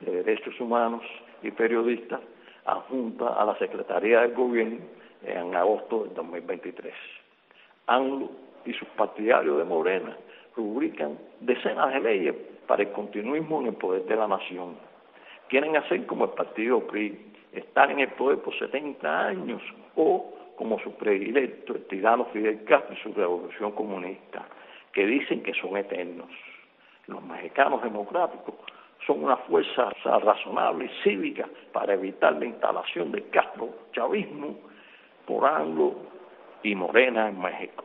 de 0.00 0.22
derechos 0.22 0.58
humanos 0.58 1.02
y 1.42 1.50
periodistas 1.50 2.20
adjunta 2.64 3.28
a 3.28 3.44
la 3.44 3.58
Secretaría 3.58 4.22
del 4.22 4.34
Gobierno 4.34 4.78
en 5.22 5.54
agosto 5.54 6.04
del 6.04 6.14
2023. 6.14 6.94
ANLO 7.88 8.30
y 8.64 8.72
sus 8.72 8.88
partidarios 8.88 9.58
de 9.58 9.64
Morena 9.64 10.16
rubrican 10.56 11.18
decenas 11.40 11.92
de 11.92 12.00
leyes 12.00 12.34
para 12.66 12.82
el 12.82 12.92
continuismo 12.92 13.60
en 13.60 13.68
el 13.68 13.74
poder 13.74 14.04
de 14.04 14.16
la 14.16 14.28
nación. 14.28 14.76
Quieren 15.48 15.76
hacer 15.76 16.06
como 16.06 16.24
el 16.24 16.30
partido 16.30 16.86
PRI, 16.86 17.32
estar 17.52 17.90
en 17.90 18.00
el 18.00 18.08
poder 18.12 18.38
por 18.38 18.58
70 18.58 19.26
años 19.26 19.62
o 19.96 20.37
como 20.58 20.80
su 20.80 20.92
predilecto, 20.96 21.76
el 21.76 21.86
tirano 21.86 22.24
Fidel 22.26 22.64
Castro 22.64 22.92
y 22.92 23.00
su 23.00 23.12
revolución 23.12 23.70
comunista, 23.72 24.44
que 24.92 25.06
dicen 25.06 25.40
que 25.44 25.54
son 25.54 25.76
eternos. 25.76 26.28
Los 27.06 27.22
mexicanos 27.22 27.80
democráticos 27.80 28.56
son 29.06 29.22
una 29.22 29.36
fuerza 29.36 29.88
razonable 30.04 30.86
y 30.86 31.02
cívica 31.04 31.48
para 31.72 31.94
evitar 31.94 32.34
la 32.34 32.46
instalación 32.46 33.12
del 33.12 33.30
Castro 33.30 33.68
chavismo 33.92 34.58
por 35.26 35.46
Anglo 35.46 35.94
y 36.64 36.74
Morena 36.74 37.28
en 37.28 37.40
México. 37.40 37.84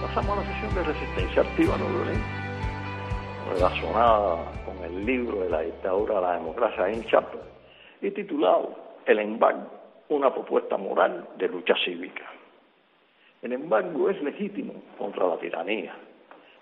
Pasamos 0.00 0.38
a 0.38 0.40
la 0.40 0.54
sesión 0.54 0.74
de 0.76 0.82
resistencia 0.84 1.42
activa 1.42 1.76
no 1.76 1.88
violenta, 1.88 2.43
relacionada 3.52 4.52
con 4.64 4.82
el 4.84 5.04
libro 5.04 5.40
de 5.40 5.50
la 5.50 5.60
dictadura 5.60 6.16
de 6.16 6.20
la 6.20 6.32
democracia 6.34 6.88
en 6.88 7.04
Chapo 7.04 7.38
y 8.00 8.10
titulado 8.10 8.74
El 9.06 9.18
embargo, 9.18 9.70
una 10.08 10.32
propuesta 10.32 10.76
moral 10.76 11.28
de 11.36 11.48
lucha 11.48 11.74
cívica. 11.84 12.24
El 13.42 13.52
embargo 13.52 14.08
es 14.08 14.22
legítimo 14.22 14.74
contra 14.96 15.26
la 15.26 15.36
tiranía, 15.36 15.94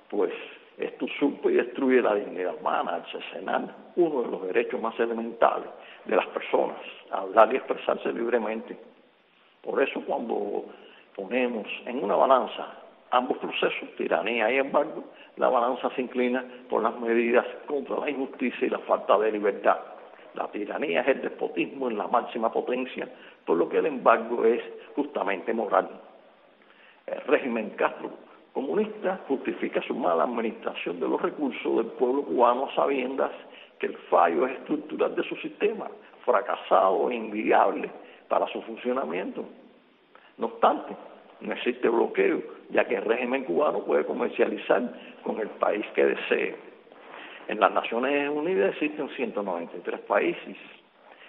pues 0.08 0.32
esto 0.78 1.06
supe 1.18 1.52
y 1.52 1.56
destruye 1.56 2.02
la 2.02 2.14
dignidad 2.14 2.54
humana 2.60 2.96
al 2.96 3.06
cercenar 3.06 3.74
uno 3.96 4.22
de 4.22 4.30
los 4.30 4.42
derechos 4.46 4.80
más 4.80 4.98
elementales 4.98 5.68
de 6.04 6.16
las 6.16 6.26
personas, 6.28 6.78
hablar 7.10 7.52
y 7.52 7.56
expresarse 7.56 8.12
libremente. 8.12 8.76
Por 9.62 9.80
eso 9.82 10.00
cuando 10.04 10.64
ponemos 11.14 11.66
en 11.86 12.02
una 12.02 12.16
balanza 12.16 12.81
ambos 13.12 13.38
procesos, 13.38 13.88
tiranía 13.96 14.50
y 14.50 14.58
embargo, 14.58 15.04
la 15.36 15.48
balanza 15.48 15.90
se 15.94 16.02
inclina 16.02 16.44
por 16.68 16.82
las 16.82 16.98
medidas 16.98 17.46
contra 17.66 17.98
la 18.00 18.10
injusticia 18.10 18.66
y 18.66 18.70
la 18.70 18.78
falta 18.80 19.18
de 19.18 19.32
libertad. 19.32 19.78
La 20.34 20.48
tiranía 20.48 21.02
es 21.02 21.08
el 21.08 21.22
despotismo 21.22 21.90
en 21.90 21.98
la 21.98 22.08
máxima 22.08 22.50
potencia, 22.50 23.06
por 23.44 23.58
lo 23.58 23.68
que 23.68 23.78
el 23.78 23.86
embargo 23.86 24.44
es 24.44 24.62
justamente 24.96 25.52
moral. 25.52 25.88
El 27.06 27.20
régimen 27.22 27.70
Castro 27.70 28.10
comunista 28.54 29.20
justifica 29.28 29.82
su 29.82 29.94
mala 29.94 30.24
administración 30.24 30.98
de 31.00 31.08
los 31.08 31.20
recursos 31.20 31.76
del 31.76 31.86
pueblo 31.92 32.22
cubano 32.22 32.66
a 32.66 32.74
sabiendas 32.74 33.30
que 33.78 33.86
el 33.86 33.96
fallo 34.08 34.46
es 34.46 34.52
estructural 34.58 35.14
de 35.14 35.22
su 35.24 35.36
sistema, 35.36 35.88
fracasado 36.24 37.10
e 37.10 37.14
inviable 37.14 37.90
para 38.28 38.46
su 38.48 38.62
funcionamiento. 38.62 39.44
No 40.38 40.46
obstante, 40.46 40.94
no 41.42 41.52
existe 41.52 41.88
bloqueo, 41.88 42.42
ya 42.70 42.84
que 42.84 42.96
el 42.96 43.04
régimen 43.04 43.44
cubano 43.44 43.80
puede 43.84 44.04
comercializar 44.04 44.82
con 45.22 45.38
el 45.40 45.48
país 45.48 45.84
que 45.94 46.06
desee. 46.06 46.56
En 47.48 47.60
las 47.60 47.72
Naciones 47.72 48.30
Unidas 48.30 48.70
existen 48.74 49.08
193 49.10 50.00
países 50.00 50.56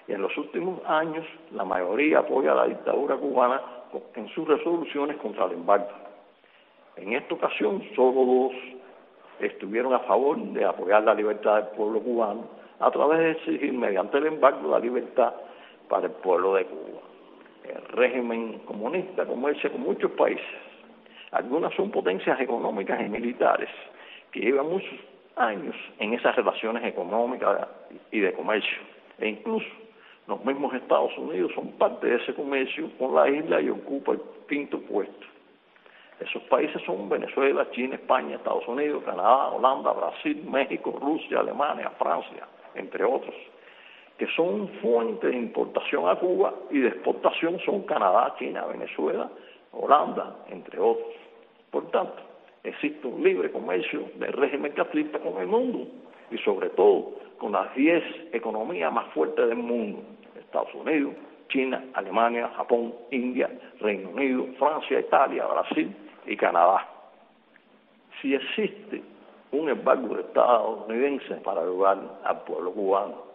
y 0.07 0.11
en 0.11 0.21
los 0.21 0.35
últimos 0.37 0.81
años 0.85 1.25
la 1.51 1.65
mayoría 1.65 2.19
apoya 2.19 2.51
a 2.51 2.55
la 2.55 2.67
dictadura 2.67 3.15
cubana 3.15 3.61
en 4.15 4.27
sus 4.29 4.47
resoluciones 4.47 5.17
contra 5.17 5.45
el 5.45 5.53
embargo. 5.53 5.89
En 6.97 7.13
esta 7.13 7.33
ocasión 7.33 7.81
solo 7.95 8.25
dos 8.25 8.53
estuvieron 9.39 9.93
a 9.93 9.99
favor 9.99 10.37
de 10.37 10.65
apoyar 10.65 11.03
la 11.03 11.15
libertad 11.15 11.55
del 11.55 11.75
pueblo 11.75 11.99
cubano 12.01 12.47
a 12.79 12.91
través 12.91 13.19
de 13.19 13.31
exigir 13.31 13.73
mediante 13.73 14.17
el 14.17 14.27
embargo 14.27 14.69
la 14.69 14.79
libertad 14.79 15.33
para 15.89 16.07
el 16.07 16.11
pueblo 16.13 16.55
de 16.55 16.65
Cuba. 16.65 17.12
El 17.63 17.83
régimen 17.89 18.59
comunista 18.65 19.25
comercia 19.25 19.69
con 19.71 19.81
muchos 19.81 20.11
países. 20.11 20.45
Algunas 21.31 21.73
son 21.75 21.89
potencias 21.91 22.39
económicas 22.39 22.99
y 23.01 23.09
militares 23.09 23.69
que 24.31 24.41
llevan 24.41 24.69
muchos 24.69 24.99
años 25.35 25.75
en 25.99 26.13
esas 26.13 26.35
relaciones 26.35 26.83
económicas 26.83 27.67
y 28.11 28.19
de 28.19 28.33
comercio. 28.33 28.77
E 29.19 29.29
incluso 29.29 29.67
los 30.27 30.43
mismos 30.45 30.73
Estados 30.73 31.17
Unidos 31.17 31.51
son 31.55 31.71
parte 31.73 32.07
de 32.07 32.15
ese 32.17 32.33
comercio 32.33 32.89
con 32.97 33.15
la 33.15 33.27
isla 33.29 33.61
y 33.61 33.69
ocupa 33.69 34.13
el 34.13 34.21
quinto 34.47 34.79
puesto. 34.81 35.25
Esos 36.19 36.41
países 36.43 36.81
son 36.85 37.09
Venezuela, 37.09 37.69
China, 37.71 37.95
España, 37.95 38.35
Estados 38.35 38.67
Unidos, 38.67 39.03
Canadá, 39.03 39.49
Holanda, 39.49 39.91
Brasil, 39.91 40.43
México, 40.49 40.97
Rusia, 41.01 41.39
Alemania, 41.39 41.89
Francia, 41.97 42.47
entre 42.75 43.03
otros, 43.03 43.35
que 44.17 44.27
son 44.35 44.67
fuentes 44.81 45.29
de 45.29 45.37
importación 45.37 46.07
a 46.07 46.15
Cuba 46.15 46.53
y 46.69 46.79
de 46.79 46.89
exportación 46.89 47.59
son 47.65 47.81
Canadá, 47.83 48.35
China, 48.37 48.65
Venezuela, 48.65 49.29
Holanda, 49.71 50.37
entre 50.49 50.79
otros. 50.79 51.13
Por 51.71 51.89
tanto, 51.89 52.21
existe 52.63 53.07
un 53.07 53.23
libre 53.23 53.51
comercio 53.51 54.03
del 54.15 54.33
régimen 54.33 54.71
castrista 54.73 55.19
con 55.19 55.41
el 55.41 55.47
mundo 55.47 55.87
y 56.29 56.37
sobre 56.39 56.69
todo 56.69 57.11
con 57.37 57.51
las 57.51 57.73
10 57.75 58.33
economías 58.33 58.93
más 58.93 59.11
fuertes 59.13 59.47
del 59.49 59.57
mundo, 59.57 59.99
Estados 60.39 60.73
Unidos, 60.75 61.15
China, 61.49 61.83
Alemania, 61.93 62.49
Japón, 62.55 62.93
India, 63.11 63.49
Reino 63.79 64.09
Unido, 64.09 64.45
Francia, 64.59 64.99
Italia, 64.99 65.45
Brasil 65.45 65.93
y 66.27 66.37
Canadá. 66.37 66.87
Si 68.21 68.33
existe 68.33 69.01
un 69.51 69.69
embargo 69.69 70.17
estadounidense 70.17 71.35
para 71.43 71.61
ayudar 71.61 71.97
al 72.23 72.43
pueblo 72.43 72.71
cubano 72.71 73.32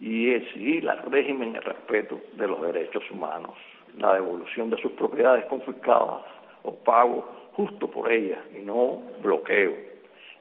y 0.00 0.30
exigir 0.30 0.88
al 0.88 1.02
régimen 1.10 1.56
el 1.56 1.62
respeto 1.62 2.20
de 2.34 2.46
los 2.46 2.60
derechos 2.62 3.02
humanos, 3.10 3.54
la 3.96 4.14
devolución 4.14 4.70
de 4.70 4.80
sus 4.82 4.92
propiedades 4.92 5.44
confiscadas 5.46 6.22
o 6.62 6.74
pago 6.74 7.50
justo 7.52 7.88
por 7.88 8.10
ellas 8.10 8.40
y 8.56 8.64
no 8.64 9.02
bloqueo 9.22 9.94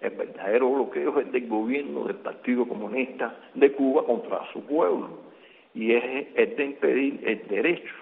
el 0.03 0.09
verdadero 0.11 0.69
bloqueo 0.69 1.17
es 1.17 1.27
el 1.27 1.31
del 1.31 1.47
gobierno 1.47 2.03
del 2.03 2.17
Partido 2.17 2.67
Comunista 2.67 3.33
de 3.53 3.71
Cuba 3.71 4.05
contra 4.05 4.41
su 4.51 4.61
pueblo 4.65 5.07
y 5.73 5.93
es 5.93 6.27
el 6.35 6.55
de 6.57 6.65
impedir 6.65 7.21
el 7.25 7.47
derecho 7.47 7.93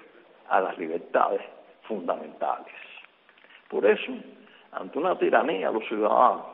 a 0.50 0.62
las 0.62 0.78
libertades 0.80 1.42
fundamentales. 1.84 2.74
Por 3.70 3.86
eso, 3.86 4.14
ante 4.72 4.98
una 4.98 5.16
tiranía, 5.18 5.70
los 5.70 5.88
ciudadanos 5.88 6.48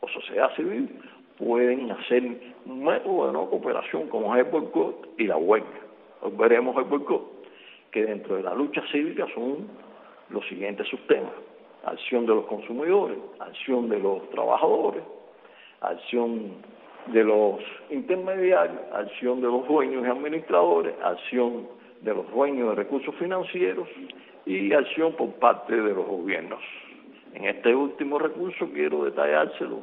o 0.00 0.08
sociedad 0.08 0.52
civil 0.56 1.00
pueden 1.38 1.90
hacer 1.90 2.22
un 2.66 2.84
método 2.84 3.28
de 3.28 3.32
no 3.32 3.48
cooperación 3.48 4.08
como 4.08 4.34
es 4.34 4.44
el 4.44 4.50
boicot 4.50 5.08
y 5.18 5.24
la 5.24 5.36
huelga. 5.36 5.68
Hoy 6.20 6.32
veremos 6.36 6.76
el 6.76 6.84
boicot, 6.84 7.22
que 7.90 8.04
dentro 8.04 8.36
de 8.36 8.42
la 8.42 8.54
lucha 8.54 8.82
cívica 8.90 9.26
son 9.34 9.68
los 10.30 10.46
siguientes 10.48 10.88
sistemas 10.88 11.32
acción 11.84 12.26
de 12.26 12.34
los 12.34 12.46
consumidores, 12.46 13.18
acción 13.38 13.88
de 13.88 13.98
los 13.98 14.28
trabajadores, 14.30 15.02
acción 15.80 16.52
de 17.06 17.24
los 17.24 17.60
intermediarios, 17.90 18.80
acción 18.92 19.40
de 19.40 19.46
los 19.46 19.66
dueños 19.66 20.06
y 20.06 20.10
administradores, 20.10 20.94
acción 21.02 21.68
de 22.02 22.14
los 22.14 22.30
dueños 22.30 22.70
de 22.70 22.74
recursos 22.74 23.14
financieros 23.16 23.88
y 24.44 24.72
acción 24.72 25.12
por 25.14 25.30
parte 25.34 25.74
de 25.74 25.94
los 25.94 26.06
gobiernos. 26.06 26.60
En 27.34 27.44
este 27.44 27.74
último 27.74 28.18
recurso 28.18 28.68
quiero 28.72 29.04
detallárselo, 29.04 29.82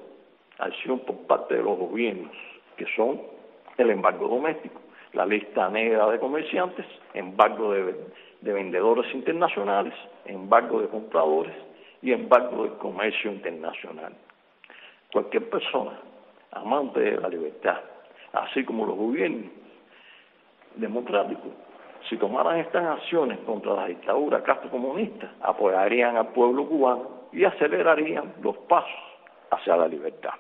acción 0.60 1.00
por 1.00 1.18
parte 1.28 1.56
de 1.56 1.64
los 1.64 1.78
gobiernos, 1.78 2.36
que 2.78 2.86
son 2.96 3.22
el 3.78 3.90
embargo 3.90 4.28
doméstico, 4.28 4.80
la 5.14 5.26
lista 5.26 5.70
negra 5.70 6.10
de 6.10 6.20
comerciantes, 6.20 6.86
embargo 7.14 7.74
de, 7.74 7.96
de 8.42 8.54
vendedores 8.54 9.14
internacionales, 9.14 9.94
embargo 10.26 10.82
de 10.82 10.88
compradores, 10.88 11.56
y 12.06 12.12
embargo 12.14 12.64
del 12.64 12.74
comercio 12.74 13.32
internacional. 13.32 14.14
Cualquier 15.12 15.50
persona 15.50 16.00
amante 16.52 17.00
de 17.00 17.20
la 17.20 17.28
libertad, 17.28 17.80
así 18.32 18.64
como 18.64 18.86
los 18.86 18.96
gobiernos 18.96 19.50
democráticos, 20.76 21.52
si 22.08 22.18
tomaran 22.18 22.60
estas 22.60 22.86
acciones 22.86 23.40
contra 23.40 23.74
la 23.74 23.88
dictadura 23.88 24.44
castro 24.44 24.70
comunista, 24.70 25.34
apoyarían 25.42 26.16
al 26.16 26.28
pueblo 26.28 26.68
cubano 26.68 27.10
y 27.32 27.44
acelerarían 27.44 28.36
los 28.44 28.56
pasos 28.70 29.02
hacia 29.50 29.76
la 29.76 29.88
libertad. 29.88 30.34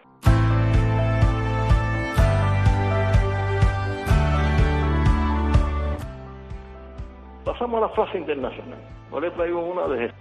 Pasamos 7.45 7.77
a 7.77 7.81
la 7.81 7.89
fase 7.89 8.17
internacional. 8.17 8.79
Ahora 9.12 9.31
traigo 9.36 9.62
una 9.63 9.88
de 9.88 10.12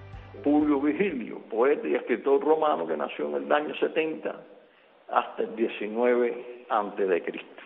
Publio 0.43 0.79
Vigilio, 0.79 1.39
poeta 1.51 1.89
y 1.89 1.95
escritor 1.95 2.45
romano 2.45 2.87
que 2.87 2.99
nació 2.99 3.29
en 3.29 3.45
el 3.45 3.51
año 3.51 3.75
70 3.77 4.35
hasta 5.09 5.43
el 5.43 5.57
19 5.57 6.67
antes 6.69 7.09
de 7.09 7.23
Cristo. 7.23 7.63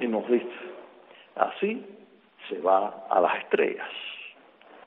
Y 0.00 0.08
nos 0.08 0.26
dice, 0.28 0.50
así 1.36 1.86
se 2.48 2.58
va 2.58 3.06
a 3.08 3.20
las 3.20 3.36
estrellas. 3.44 3.88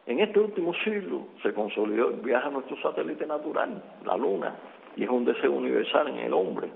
En 0.08 0.20
este 0.20 0.42
último 0.42 0.74
siglo 0.84 1.28
se 1.42 1.54
consolidó 1.54 2.10
el 2.10 2.20
viaje 2.20 2.48
a 2.48 2.52
nuestro 2.52 2.76
satélite 2.82 3.26
natural, 3.26 3.82
la 4.04 4.18
Luna, 4.18 4.56
y 4.98 5.06
es 5.06 5.10
un 5.10 5.24
deseo 5.24 5.54
universal 5.54 6.10
en 6.10 6.18
el 6.18 6.34
hombre, 6.34 6.70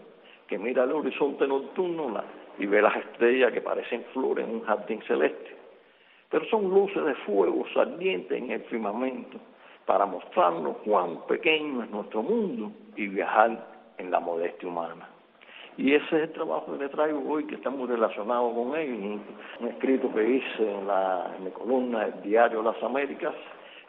que 0.48 0.58
mira 0.58 0.86
el 0.86 0.94
horizonte 0.94 1.46
nocturno 1.46 2.24
y 2.58 2.66
ve 2.66 2.82
las 2.82 2.96
estrellas 2.96 3.52
que 3.52 3.60
parecen 3.60 4.06
flores 4.14 4.48
en 4.48 4.56
un 4.56 4.62
jardín 4.62 5.02
celeste. 5.06 5.61
Pero 6.32 6.46
son 6.46 6.70
luces 6.70 7.04
de 7.04 7.13
fuego 7.26 7.65
ardientes 7.76 8.38
en 8.38 8.52
el 8.52 8.62
firmamento 8.63 9.38
para 9.86 10.06
mostrarnos 10.06 10.78
cuán 10.86 11.28
pequeño 11.28 11.84
es 11.84 11.89
nuestro 11.89 12.24
mundo 12.24 12.72
y 12.96 13.08
viajar 13.08 13.67
en 13.98 14.10
la 14.10 14.20
modestia 14.20 14.70
humana. 14.70 15.10
Y 15.78 15.94
ese 15.94 16.06
es 16.06 16.24
el 16.24 16.32
trabajo 16.32 16.74
que 16.74 16.84
le 16.84 16.89
traigo 16.89 17.22
hoy, 17.28 17.46
que 17.46 17.56
está 17.56 17.70
muy 17.70 17.88
relacionado 17.88 18.54
con 18.54 18.76
él, 18.76 19.20
un, 19.60 19.67
escrito 19.67 20.13
que 20.13 20.30
hice 20.38 20.72
en 20.72 20.88
la, 20.88 21.32
columna 21.54 22.06
del 22.06 22.22
diario 22.22 22.62
Las 22.62 22.82
Américas 22.84 23.34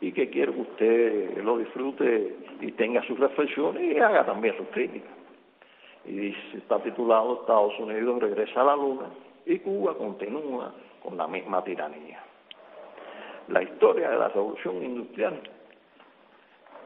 y 0.00 0.12
que 0.12 0.28
quiero 0.30 0.52
que 0.54 0.60
usted 0.60 1.44
lo 1.44 1.58
disfrute 1.58 2.36
y 2.60 2.72
tenga 2.72 3.02
sus 3.06 3.18
reflexiones 3.18 3.96
y 3.96 3.98
haga 3.98 4.24
también 4.24 4.56
sus 4.56 4.66
críticas. 4.68 5.12
y 6.04 6.34
está 6.54 6.78
titulado 6.82 7.40
Estados 7.40 7.78
Unidos 7.78 8.20
regresa 8.20 8.62
a 8.62 8.64
la 8.64 8.76
luna 8.76 9.06
y 9.46 9.58
Cuba 9.58 9.96
continúa 9.96 10.72
con 11.02 11.16
la 11.16 11.26
misma 11.26 11.62
tiranía. 11.62 12.31
La 13.52 13.62
historia 13.62 14.08
de 14.08 14.16
la 14.16 14.28
revolución 14.28 14.82
industrial 14.82 15.38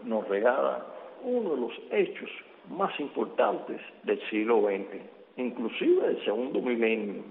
nos 0.02 0.26
regala 0.26 0.84
uno 1.22 1.50
de 1.50 1.60
los 1.60 1.72
hechos 1.92 2.28
más 2.68 2.98
importantes 2.98 3.80
del 4.02 4.20
siglo 4.28 4.62
XX, 4.62 5.00
inclusive 5.36 6.08
del 6.08 6.24
segundo 6.24 6.60
milenio, 6.60 7.22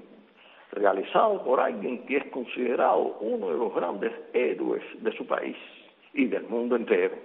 realizado 0.72 1.44
por 1.44 1.60
alguien 1.60 2.06
que 2.06 2.16
es 2.16 2.26
considerado 2.28 3.18
uno 3.20 3.50
de 3.50 3.58
los 3.58 3.76
grandes 3.76 4.14
héroes 4.32 4.84
de 5.04 5.12
su 5.18 5.28
país 5.28 5.58
y 6.14 6.28
del 6.28 6.44
mundo 6.44 6.78
entero. 6.78 7.18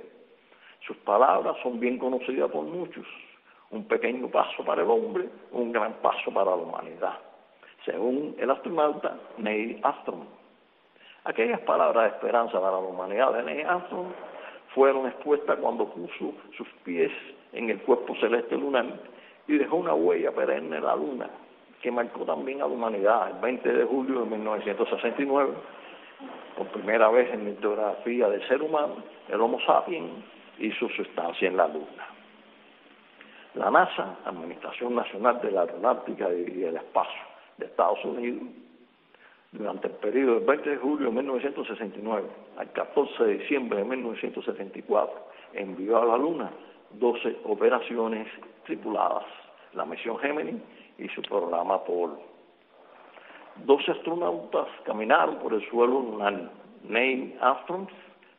Sus 0.85 0.97
palabras 0.97 1.59
son 1.63 1.79
bien 1.79 1.97
conocidas 1.97 2.51
por 2.51 2.65
muchos. 2.65 3.07
Un 3.71 3.85
pequeño 3.85 4.27
paso 4.27 4.65
para 4.65 4.83
el 4.83 4.91
hombre, 4.91 5.29
un 5.53 5.71
gran 5.71 5.93
paso 6.03 6.33
para 6.33 6.51
la 6.51 6.57
humanidad, 6.57 7.21
según 7.85 8.35
el 8.37 8.51
astronauta 8.51 9.17
Neil 9.39 9.79
Armstrong. 9.85 10.40
Aquellas 11.25 11.61
palabras 11.61 12.05
de 12.05 12.17
esperanza 12.17 12.61
para 12.61 12.73
la 12.73 12.79
humanidad 12.79 13.33
de 13.35 13.43
Neil 13.43 13.67
Armstrong 13.67 14.09
fueron 14.75 15.07
expuestas 15.07 15.59
cuando 15.59 15.87
puso 15.87 16.33
sus 16.57 16.69
pies 16.85 17.13
en 17.53 17.69
el 17.71 17.81
cuerpo 17.83 18.15
celeste 18.17 18.57
lunar 18.57 18.87
y 19.47 19.59
dejó 19.59 19.77
una 19.77 19.95
huella 19.95 20.33
perenne 20.33 20.77
en 20.77 20.85
la 20.85 20.97
luna 20.97 21.29
que 21.83 21.91
marcó 21.91 22.25
también 22.25 22.61
a 22.61 22.67
la 22.67 22.73
humanidad 22.73 23.31
el 23.31 23.41
20 23.41 23.73
de 23.73 23.85
julio 23.85 24.21
de 24.21 24.31
1969, 24.31 25.55
por 26.57 26.67
primera 26.69 27.09
vez 27.09 27.33
en 27.33 27.45
la 27.45 27.51
historiografía 27.51 28.29
del 28.29 28.47
ser 28.49 28.63
humano, 28.63 28.97
el 29.29 29.41
Homo 29.41 29.59
sapiens 29.61 30.11
hizo 30.59 30.89
su 30.91 31.03
estancia 31.03 31.49
en 31.49 31.57
la 31.57 31.67
Luna. 31.69 32.07
La 33.55 33.71
NASA, 33.71 34.17
Administración 34.27 34.95
Nacional 34.95 35.41
de 35.41 35.51
la 35.51 35.63
Aeronáutica 35.63 36.29
y 36.33 36.65
el 36.65 36.77
Espacio 36.77 37.23
de 37.57 37.67
Estados 37.67 38.05
Unidos, 38.05 38.43
durante 39.53 39.89
el 39.89 39.95
periodo 39.95 40.35
del 40.37 40.45
20 40.45 40.71
de 40.71 40.77
julio 40.77 41.07
de 41.07 41.13
1969 41.13 42.29
al 42.57 42.73
14 42.73 43.25
de 43.25 43.39
diciembre 43.39 43.79
de 43.79 43.85
1974, 43.85 45.27
envió 45.55 46.01
a 46.01 46.05
la 46.05 46.17
Luna 46.17 46.51
12 46.93 47.39
operaciones 47.45 48.29
tripuladas, 48.65 49.25
la 49.75 49.85
misión 49.85 50.19
Gemini 50.19 50.61
y 50.99 51.09
su 51.09 51.23
programa 51.23 51.75
Apolo. 51.75 52.19
12 53.65 53.91
astronautas 53.91 54.69
caminaron 54.85 55.37
por 55.37 55.53
el 55.53 55.69
suelo 55.69 56.01
lunar, 56.01 56.51
Neil 56.89 57.37
Armstrong, 57.41 57.89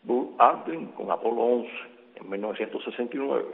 Buzz 0.04 0.30
Aldrin 0.40 0.88
con 0.94 1.12
Apolo 1.12 1.42
11 1.42 1.70
en 2.16 2.30
1969, 2.30 3.46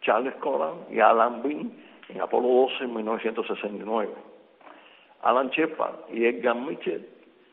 Charles 0.00 0.34
Coran 0.36 0.74
y 0.90 1.00
Alan 1.00 1.42
Bean 1.42 1.70
en 2.08 2.20
Apolo 2.20 2.48
12 2.48 2.84
en 2.84 2.94
1969, 2.94 4.12
Alan 5.22 5.50
Shepard 5.50 5.94
y 6.12 6.24
Edgar 6.26 6.56
Mitchell 6.56 7.06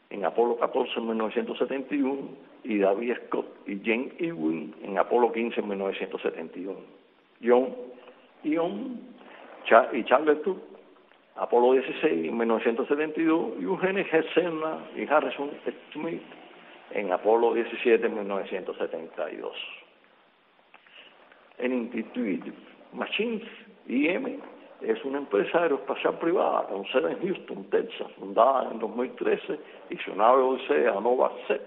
en 0.10 0.26
Apolo 0.26 0.58
14 0.58 1.00
en 1.00 1.08
1971 1.08 2.30
y 2.64 2.80
David 2.80 3.14
Scott 3.28 3.48
y 3.68 3.80
Jane 3.84 4.12
Irwin 4.20 4.74
en 4.84 4.98
Apolo 4.98 5.32
15 5.32 5.60
en 5.60 5.68
1971. 5.70 6.80
John 7.44 7.76
Ion 8.44 9.00
y 9.94 10.04
Charles 10.04 10.42
Tuck, 10.44 10.60
Apolo 11.36 11.74
16 11.74 12.30
en 12.30 12.38
1972 12.38 13.54
y 13.60 13.64
Eugene 13.64 14.04
Gersenna 14.06 14.80
y 14.96 15.08
Harrison 15.08 15.52
Smith 15.92 16.22
en 16.92 17.12
Apolo 17.12 17.54
17 17.54 18.06
en 18.06 18.16
1972. 18.16 19.54
El 21.58 21.74
Intuitive 21.74 22.54
Machines 22.94 23.44
IM 23.88 24.40
es 24.92 25.04
una 25.06 25.18
empresa 25.20 25.64
aeroespacial 25.64 26.18
privada 26.20 26.68
con 26.68 26.86
sede 26.88 27.12
en 27.12 27.22
Houston, 27.22 27.64
Texas, 27.66 28.12
fundada 28.20 28.70
en 28.72 28.80
2013 28.80 29.60
y 29.90 29.98
su 29.98 30.16
nave 30.16 30.42
Odisea 30.42 31.00
Nova 31.00 31.32
Sec 31.48 31.62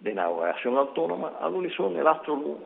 de 0.00 0.14
navegación 0.14 0.76
autónoma 0.76 1.32
al 1.40 1.54
unísono 1.54 1.90
en 1.90 1.98
el 1.98 2.06
astro 2.06 2.58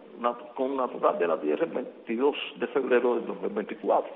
con 0.54 0.76
natural 0.76 1.18
de 1.18 1.28
la 1.28 1.40
Tierra 1.40 1.64
el 1.64 1.70
22 1.70 2.36
de 2.56 2.66
febrero 2.68 3.16
del 3.16 3.26
2024, 3.26 4.12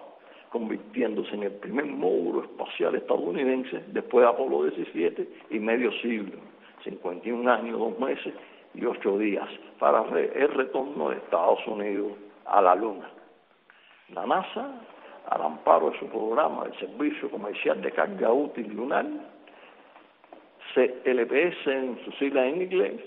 convirtiéndose 0.50 1.34
en 1.34 1.44
el 1.44 1.52
primer 1.52 1.86
módulo 1.86 2.42
espacial 2.42 2.94
estadounidense 2.96 3.84
después 3.88 4.24
de 4.24 4.30
Apolo 4.30 4.64
17 4.64 5.28
y 5.50 5.58
medio 5.58 5.92
siglo, 6.00 6.38
51 6.82 7.50
años, 7.50 7.78
dos 7.78 7.98
meses 7.98 8.34
y 8.74 8.84
ocho 8.84 9.16
días 9.18 9.48
para 9.78 10.02
el 10.18 10.48
retorno 10.48 11.10
de 11.10 11.16
Estados 11.16 11.64
Unidos 11.66 12.12
a 12.46 12.60
la 12.60 12.74
Luna. 12.74 13.08
La 14.12 14.26
NASA 14.26 14.80
al 15.30 15.42
amparo 15.42 15.90
de 15.90 15.98
su 15.98 16.06
programa 16.08 16.64
de 16.64 16.78
Servicio 16.78 17.30
Comercial 17.30 17.80
de 17.80 17.90
Carga 17.92 18.32
Útil 18.32 18.74
Lunar, 18.74 19.06
CLPS 20.74 21.66
en 21.66 21.98
su 22.04 22.12
sigla 22.12 22.46
en 22.46 22.62
inglés, 22.62 23.00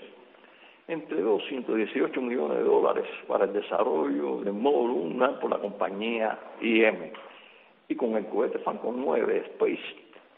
entregó 0.88 1.38
118 1.40 2.20
millones 2.20 2.58
de 2.58 2.64
dólares 2.64 3.04
para 3.26 3.44
el 3.44 3.52
desarrollo 3.52 4.40
del 4.40 4.54
módulo 4.54 4.94
lunar 4.94 5.38
por 5.38 5.50
la 5.50 5.58
compañía 5.58 6.38
IM. 6.60 7.12
Y 7.88 7.94
con 7.94 8.16
el 8.16 8.26
cohete 8.26 8.58
Falcon 8.58 9.00
9 9.04 9.44
Space, 9.52 9.96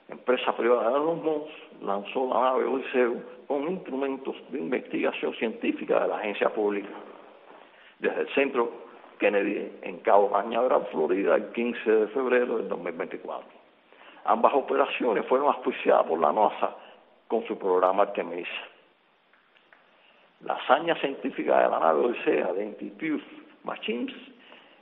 empresa 0.09 0.57
privada 0.57 0.91
de 0.91 0.99
los 0.99 1.23
Mons, 1.23 1.51
lanzó 1.83 2.29
la 2.29 2.41
nave 2.41 2.65
Odiseo 2.65 3.15
con 3.47 3.63
instrumentos 3.69 4.37
de 4.51 4.59
investigación 4.59 5.35
científica 5.35 6.01
de 6.01 6.09
la 6.09 6.19
agencia 6.19 6.49
pública. 6.51 6.91
Desde 7.99 8.21
el 8.23 8.29
centro 8.35 8.90
Kennedy 9.21 9.71
en 9.83 9.99
Cabo 9.99 10.33
Cañaveral, 10.33 10.87
Florida, 10.91 11.37
el 11.37 11.53
15 11.53 11.91
de 11.91 12.09
febrero 12.09 12.57
del 12.57 12.69
2024. 12.69 13.47
Ambas 14.25 14.55
operaciones 14.55 15.27
fueron 15.27 15.49
auspiciadas 15.49 16.07
por 16.07 16.19
la 16.19 16.33
NASA 16.33 16.75
con 17.29 17.47
su 17.47 17.57
programa 17.57 18.05
Artemisa. 18.05 18.51
La 20.41 20.55
hazaña 20.55 20.95
científica 20.97 21.63
de 21.63 21.69
la 21.69 21.79
nave 21.79 22.07
Odisea 22.07 22.53
de 22.55 22.65
Intuitive 22.65 23.23
Machines 23.63 24.15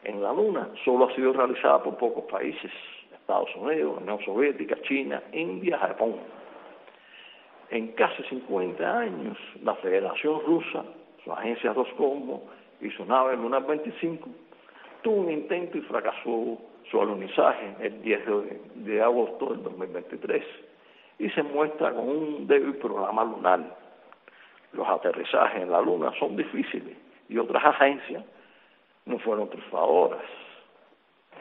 en 0.04 0.22
la 0.22 0.32
Luna 0.32 0.68
solo 0.84 1.08
ha 1.08 1.14
sido 1.14 1.32
realizada 1.32 1.82
por 1.82 1.96
pocos 1.96 2.24
países, 2.30 2.70
Estados 3.12 3.54
Unidos, 3.56 3.98
Unión 4.00 4.20
Soviética, 4.24 4.80
China, 4.82 5.20
India, 5.32 5.78
Japón. 5.78 6.16
En 7.70 7.88
casi 7.88 8.22
50 8.22 8.98
años, 8.98 9.36
la 9.62 9.74
Federación 9.74 10.40
Rusa, 10.46 10.84
su 11.24 11.32
agencia 11.32 11.72
Roscosmos, 11.72 12.40
y 12.80 12.90
su 12.90 13.04
nave 13.04 13.36
Lunar 13.36 13.66
25 13.66 14.28
tuvo 15.02 15.22
un 15.22 15.30
intento 15.30 15.78
y 15.78 15.80
fracasó 15.82 16.58
su 16.90 17.00
alunizaje 17.00 17.74
el 17.80 18.02
10 18.02 18.20
de, 18.76 19.02
agosto 19.02 19.46
del 19.52 19.62
2023 19.62 20.44
y 21.18 21.30
se 21.30 21.42
muestra 21.42 21.92
con 21.92 22.08
un 22.08 22.46
débil 22.46 22.76
programa 22.76 23.24
lunar. 23.24 23.76
Los 24.72 24.86
aterrizajes 24.86 25.62
en 25.62 25.70
la 25.70 25.80
Luna 25.80 26.12
son 26.18 26.36
difíciles 26.36 26.96
y 27.28 27.38
otras 27.38 27.64
agencias 27.64 28.24
no 29.06 29.18
fueron 29.18 29.48
triunfadoras. 29.48 30.22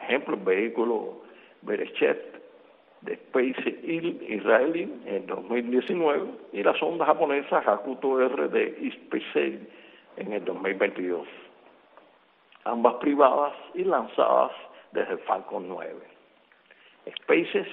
Ejemplo, 0.02 0.34
el 0.34 0.42
vehículo 0.42 1.22
Berechet 1.62 2.38
de 3.02 3.12
Space 3.14 3.78
Israeli 4.28 5.02
en 5.06 5.26
2019 5.26 6.26
y 6.52 6.62
la 6.62 6.74
sonda 6.78 7.06
japonesa 7.06 7.58
Hakuto 7.58 8.20
R 8.20 8.48
de 8.48 8.90
SpaceX 8.92 9.77
en 10.18 10.32
el 10.32 10.44
2022, 10.44 11.26
ambas 12.64 12.94
privadas 12.94 13.54
y 13.74 13.84
lanzadas 13.84 14.50
desde 14.92 15.16
Falcon 15.18 15.68
9. 15.68 15.94
Spaces 17.16 17.68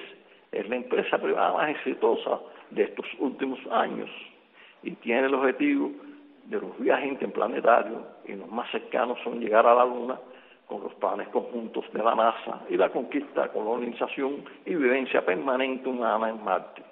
es 0.51 0.69
la 0.69 0.75
empresa 0.75 1.17
privada 1.17 1.53
más 1.53 1.69
exitosa 1.71 2.39
de 2.69 2.83
estos 2.83 3.05
últimos 3.19 3.59
años 3.71 4.09
y 4.83 4.91
tiene 4.91 5.27
el 5.27 5.33
objetivo 5.33 5.91
de 6.45 6.61
los 6.61 6.79
viajes 6.79 7.07
interplanetarios 7.07 8.01
y 8.25 8.33
los 8.33 8.49
más 8.51 8.69
cercanos 8.71 9.17
son 9.23 9.39
llegar 9.39 9.65
a 9.65 9.73
la 9.73 9.85
Luna 9.85 10.19
con 10.67 10.83
los 10.83 10.93
planes 10.95 11.27
conjuntos 11.29 11.85
de 11.93 12.03
la 12.03 12.15
NASA 12.15 12.61
y 12.69 12.77
la 12.77 12.89
conquista, 12.89 13.47
colonización 13.49 14.45
y 14.65 14.75
vivencia 14.75 15.25
permanente 15.25 15.89
humana 15.89 16.29
en 16.29 16.43
Marte. 16.43 16.83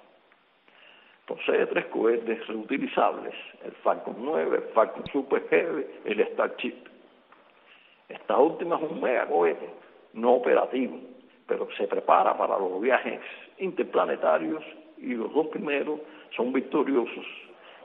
Posee 1.26 1.66
tres 1.66 1.86
cohetes 1.86 2.46
reutilizables, 2.46 3.34
el 3.64 3.72
Falcon 3.82 4.16
9, 4.18 4.56
el 4.56 4.74
Falcon 4.74 5.04
Super 5.10 5.46
Heavy 5.48 5.86
el 6.04 6.26
Starship. 6.32 6.74
Esta 8.08 8.38
última 8.38 8.76
es 8.76 8.82
un 8.82 9.00
megacohete 9.00 9.70
no 10.12 10.34
operativo, 10.34 10.98
pero 11.46 11.68
se 11.76 11.86
prepara 11.86 12.36
para 12.36 12.58
los 12.58 12.80
viajes 12.80 13.20
interplanetarios 13.58 14.62
y 14.98 15.14
los 15.14 15.32
dos 15.32 15.48
primeros 15.48 16.00
son 16.36 16.52
victoriosos 16.52 17.26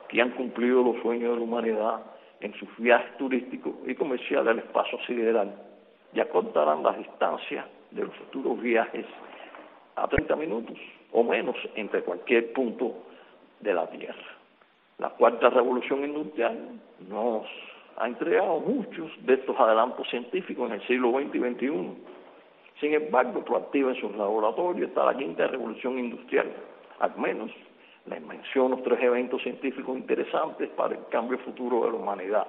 que 0.08 0.22
han 0.22 0.32
cumplido 0.32 0.84
los 0.84 1.02
sueños 1.02 1.32
de 1.32 1.38
la 1.38 1.44
humanidad 1.44 2.02
en 2.42 2.54
sus 2.56 2.70
viajes 2.78 3.18
turísticos 3.18 3.74
y 3.86 3.96
comerciales 3.96 4.48
al 4.48 4.60
espacio 4.60 5.00
sideral 5.06 5.54
y 6.14 6.20
acortarán 6.20 6.84
las 6.84 6.98
distancias 6.98 7.66
de 7.92 8.04
los 8.04 8.16
futuros 8.16 8.60
viajes 8.62 9.06
a 9.96 10.08
30 10.08 10.36
minutos 10.36 10.78
o 11.12 11.24
menos 11.24 11.56
entre 11.76 12.02
cualquier 12.02 12.54
punto 12.54 13.09
de 13.60 13.74
la 13.74 13.88
Tierra. 13.88 14.40
La 14.98 15.10
cuarta 15.10 15.50
revolución 15.50 16.04
industrial 16.04 16.58
nos 17.08 17.46
ha 17.98 18.08
entregado 18.08 18.60
muchos 18.60 19.12
de 19.26 19.36
estos 19.36 19.58
adelantos 19.60 20.08
científicos 20.10 20.70
en 20.70 20.76
el 20.76 20.88
siglo 20.88 21.12
XX 21.12 21.36
y 21.36 21.40
XXI. 21.40 21.98
Sin 22.80 22.94
embargo, 22.94 23.44
proactiva 23.44 23.92
en 23.92 24.00
sus 24.00 24.16
laboratorios 24.16 24.90
está 24.90 25.06
la 25.06 25.18
quinta 25.18 25.48
revolución 25.48 26.00
industrial. 26.00 26.48
Al 27.00 27.16
menos 27.18 27.52
les 28.06 28.22
menciono 28.22 28.80
tres 28.84 29.02
eventos 29.02 29.42
científicos 29.42 29.98
interesantes 29.98 30.70
para 30.70 30.96
el 30.96 31.06
cambio 31.10 31.38
futuro 31.40 31.86
de 31.86 31.92
la 31.92 31.98
humanidad. 31.98 32.48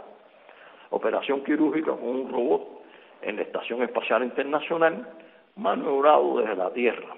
Operación 0.91 1.45
quirúrgica 1.45 1.93
con 1.93 2.09
un 2.09 2.33
robot 2.33 2.83
en 3.23 3.37
la 3.37 3.43
Estación 3.43 3.83
Espacial 3.83 4.25
Internacional, 4.25 5.07
maniobrado 5.57 6.39
desde 6.39 6.57
la 6.57 6.71
Tierra. 6.71 7.15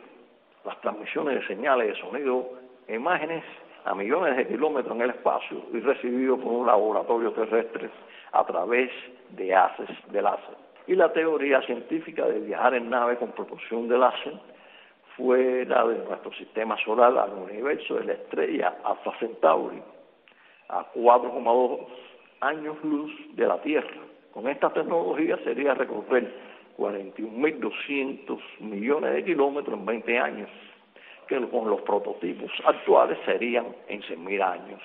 Las 0.65 0.81
transmisiones 0.81 1.41
de 1.41 1.47
señales 1.47 1.89
de 1.89 2.01
sonido, 2.01 2.51
imágenes 2.89 3.45
a 3.85 3.95
millones 3.95 4.37
de 4.37 4.47
kilómetros 4.47 4.95
en 4.95 5.03
el 5.03 5.11
espacio 5.11 5.63
y 5.73 5.81
recibido 5.81 6.37
por 6.37 6.53
un 6.53 6.67
laboratorio 6.67 7.33
terrestre 7.33 7.91
a 8.33 8.45
través 8.45 8.91
de 9.31 9.55
haces 9.55 9.89
de 10.11 10.23
láser. 10.23 10.57
Y 10.87 10.95
la 10.95 11.13
teoría 11.13 11.63
científica 11.63 12.27
de 12.27 12.41
viajar 12.41 12.75
en 12.75 12.91
nave 12.91 13.17
con 13.17 13.33
propulsión 13.33 13.89
de 13.89 13.99
láser 13.99 14.35
fuera 15.17 15.87
de 15.87 15.99
nuestro 16.05 16.33
sistema 16.35 16.77
solar 16.85 17.17
al 17.19 17.33
universo 17.35 17.95
de 17.97 18.05
la 18.05 18.13
estrella 18.15 18.75
Alpha 18.85 19.13
Centauri 19.19 19.83
a 20.69 20.87
4,2 20.95 21.87
años 22.41 22.77
luz 22.83 23.13
de 23.35 23.47
la 23.47 23.61
Tierra. 23.61 24.01
Con 24.33 24.49
esta 24.49 24.71
tecnología 24.71 25.37
sería 25.45 25.75
recorrer 25.75 26.33
41.200 26.79 28.39
millones 28.61 29.13
de 29.13 29.25
kilómetros 29.25 29.79
en 29.79 29.85
20 29.87 30.19
años 30.19 30.49
que 31.29 31.41
con 31.49 31.71
los 31.71 31.81
prototipos 31.83 32.51
actuales 32.65 33.19
serían 33.25 33.67
en 33.89 34.03
100.000 34.03 34.43
años. 34.43 34.81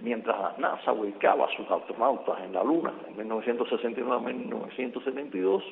Mientras 0.00 0.38
la 0.38 0.54
NASA 0.58 0.92
ubicaba 0.92 1.48
sus 1.56 1.70
astronautas 1.70 2.38
en 2.44 2.52
la 2.52 2.62
Luna 2.62 2.92
en 3.08 3.16
1969-1972, 3.28 5.62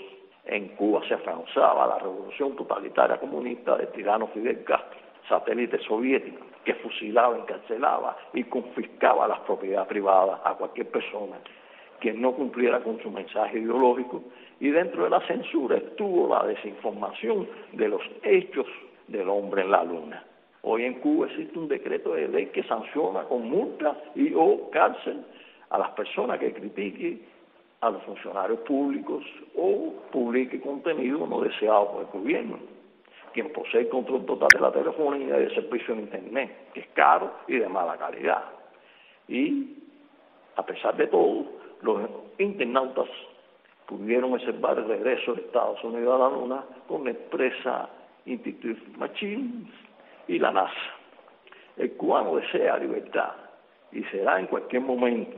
en 0.46 0.68
Cuba 0.76 1.02
se 1.06 1.14
afianzaba 1.14 1.86
la 1.86 1.98
revolución 1.98 2.56
totalitaria 2.56 3.18
comunista 3.18 3.76
del 3.76 3.88
tirano 3.88 4.28
Fidel 4.28 4.64
Castro, 4.64 4.98
satélite 5.28 5.78
soviético, 5.80 6.42
que 6.64 6.74
fusilaba, 6.74 7.36
encarcelaba 7.36 8.16
y 8.32 8.44
confiscaba 8.44 9.28
las 9.28 9.40
propiedades 9.40 9.88
privadas 9.88 10.40
a 10.44 10.54
cualquier 10.54 10.90
persona 10.90 11.36
que 12.00 12.12
no 12.12 12.32
cumpliera 12.32 12.80
con 12.80 13.00
su 13.02 13.10
mensaje 13.10 13.58
ideológico 13.58 14.22
y 14.60 14.70
dentro 14.70 15.04
de 15.04 15.10
la 15.10 15.20
censura 15.26 15.76
estuvo 15.76 16.28
la 16.28 16.46
desinformación 16.46 17.46
de 17.72 17.88
los 17.88 18.02
hechos 18.22 18.66
del 19.08 19.28
hombre 19.28 19.62
en 19.62 19.70
la 19.70 19.84
luna. 19.84 20.24
Hoy 20.62 20.84
en 20.84 20.94
Cuba 20.94 21.26
existe 21.26 21.58
un 21.58 21.68
decreto 21.68 22.14
de 22.14 22.28
ley 22.28 22.46
que 22.46 22.62
sanciona 22.62 23.24
con 23.24 23.48
multa 23.48 23.96
y 24.14 24.32
o 24.34 24.70
cárcel 24.70 25.22
a 25.70 25.78
las 25.78 25.90
personas 25.90 26.38
que 26.38 26.54
critiquen 26.54 27.22
a 27.80 27.90
los 27.90 28.02
funcionarios 28.04 28.60
públicos 28.60 29.22
o 29.56 29.92
publique 30.10 30.58
contenido 30.60 31.26
no 31.26 31.42
deseado 31.42 31.92
por 31.92 32.00
el 32.02 32.08
gobierno. 32.08 32.58
Quien 33.34 33.52
posee 33.52 33.88
control 33.88 34.24
total 34.24 34.52
de 34.52 34.60
la 34.60 34.72
telefonía 34.72 35.36
y 35.36 35.40
del 35.40 35.54
servicio 35.54 35.92
en 35.92 36.00
Internet, 36.00 36.70
que 36.72 36.80
es 36.80 36.86
caro 36.94 37.30
y 37.46 37.58
de 37.58 37.68
mala 37.68 37.98
calidad. 37.98 38.44
Y, 39.28 39.82
a 40.56 40.64
pesar 40.64 40.96
de 40.96 41.08
todo, 41.08 41.44
los 41.82 42.08
internautas 42.38 43.08
pudieron 43.86 44.32
observar 44.32 44.78
el 44.78 44.86
regreso 44.86 45.34
de 45.34 45.42
Estados 45.42 45.82
Unidos 45.84 46.14
a 46.14 46.30
la 46.30 46.36
Luna 46.36 46.64
con 46.88 47.04
la 47.04 47.10
empresa 47.10 47.90
Institute 48.26 48.80
Machines 48.96 49.68
y 50.28 50.38
la 50.38 50.50
NASA. 50.50 50.72
El 51.76 51.92
cubano 51.92 52.36
desea 52.36 52.78
libertad 52.78 53.32
y 53.92 54.02
será 54.04 54.38
en 54.38 54.46
cualquier 54.46 54.82
momento, 54.82 55.36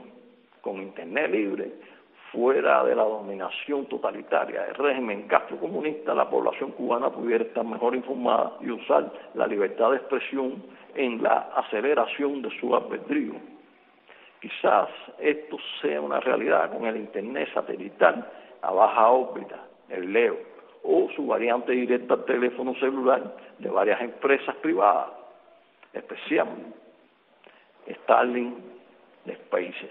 con 0.61 0.77
Internet 0.83 1.31
libre, 1.31 1.73
fuera 2.33 2.85
de 2.85 2.95
la 2.95 3.05
dominación 3.05 3.87
totalitaria 3.87 4.63
del 4.65 4.75
régimen 4.75 5.23
castrocomunista, 5.29 6.15
la 6.15 6.29
población 6.29 6.73
cubana 6.73 7.11
pudiera 7.11 7.45
estar 7.45 7.65
mejor 7.65 7.95
informada 7.95 8.53
y 8.61 8.71
usar 8.71 9.11
la 9.35 9.47
libertad 9.47 9.91
de 9.91 9.97
expresión 9.97 10.63
en 10.95 11.23
la 11.23 11.51
aceleración 11.57 12.43
de 12.43 12.51
su 12.59 12.75
albedrío. 12.75 13.35
Quizás 14.41 14.89
esto 15.19 15.57
sea 15.81 16.01
una 16.01 16.21
realidad 16.21 16.73
con 16.73 16.87
el 16.87 16.97
Internet 16.97 17.49
satelital 17.55 18.29
a 18.63 18.71
baja 18.71 19.09
órbita, 19.09 19.65
el 19.89 20.13
LEO, 20.13 20.37
o 20.87 21.09
su 21.17 21.27
variante 21.27 21.73
directa 21.73 22.15
al 22.15 22.25
teléfono 22.25 22.75
celular 22.77 23.37
de 23.59 23.69
varias 23.69 24.01
empresas 24.01 24.55
privadas, 24.57 25.11
especialmente 25.93 26.77
Starlink 28.03 28.57
de 29.25 29.35
Spaces. 29.37 29.91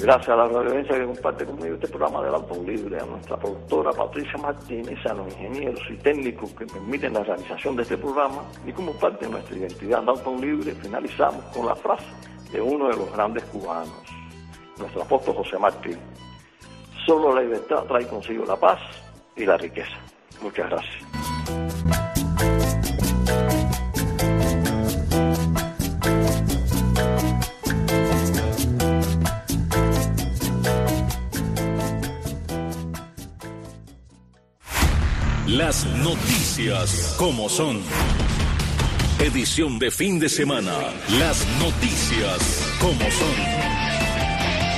Gracias 0.00 0.28
a 0.30 0.36
la 0.36 0.44
audiencia 0.44 0.96
que 0.96 1.04
comparte 1.04 1.44
conmigo 1.44 1.74
este 1.74 1.88
programa 1.88 2.24
del 2.24 2.34
Auto 2.34 2.54
Libre, 2.64 2.98
a 2.98 3.04
nuestra 3.04 3.36
productora 3.36 3.92
Patricia 3.92 4.38
Martínez, 4.38 4.98
a 5.06 5.14
los 5.14 5.26
ingenieros 5.34 5.82
y 5.90 5.96
técnicos 5.96 6.50
que 6.54 6.66
permiten 6.66 7.12
la 7.12 7.22
realización 7.22 7.76
de 7.76 7.82
este 7.82 7.98
programa 7.98 8.42
y 8.66 8.72
como 8.72 8.92
parte 8.98 9.26
de 9.26 9.32
nuestra 9.32 9.56
identidad 9.56 10.02
de 10.02 10.10
Auto 10.10 10.36
Libre, 10.40 10.72
finalizamos 10.72 11.44
con 11.54 11.66
la 11.66 11.74
frase 11.74 12.06
de 12.52 12.60
uno 12.60 12.88
de 12.88 12.96
los 12.96 13.12
grandes 13.12 13.44
cubanos, 13.44 14.02
nuestro 14.78 15.02
apóstol 15.02 15.34
José 15.36 15.58
Martín. 15.58 15.98
Solo 17.06 17.34
la 17.34 17.42
libertad 17.42 17.84
trae 17.84 18.06
consigo 18.06 18.44
la 18.46 18.56
paz 18.56 18.80
y 19.36 19.44
la 19.44 19.56
riqueza. 19.56 19.96
Muchas 20.40 20.68
gracias. 20.70 22.12
Las 35.46 35.84
noticias 35.84 37.14
como 37.18 37.48
son. 37.48 37.82
Edición 39.20 39.78
de 39.78 39.90
fin 39.90 40.18
de 40.18 40.28
semana. 40.28 40.72
Las 41.18 41.46
noticias 41.60 42.76
como 42.80 43.10
son 43.10 43.71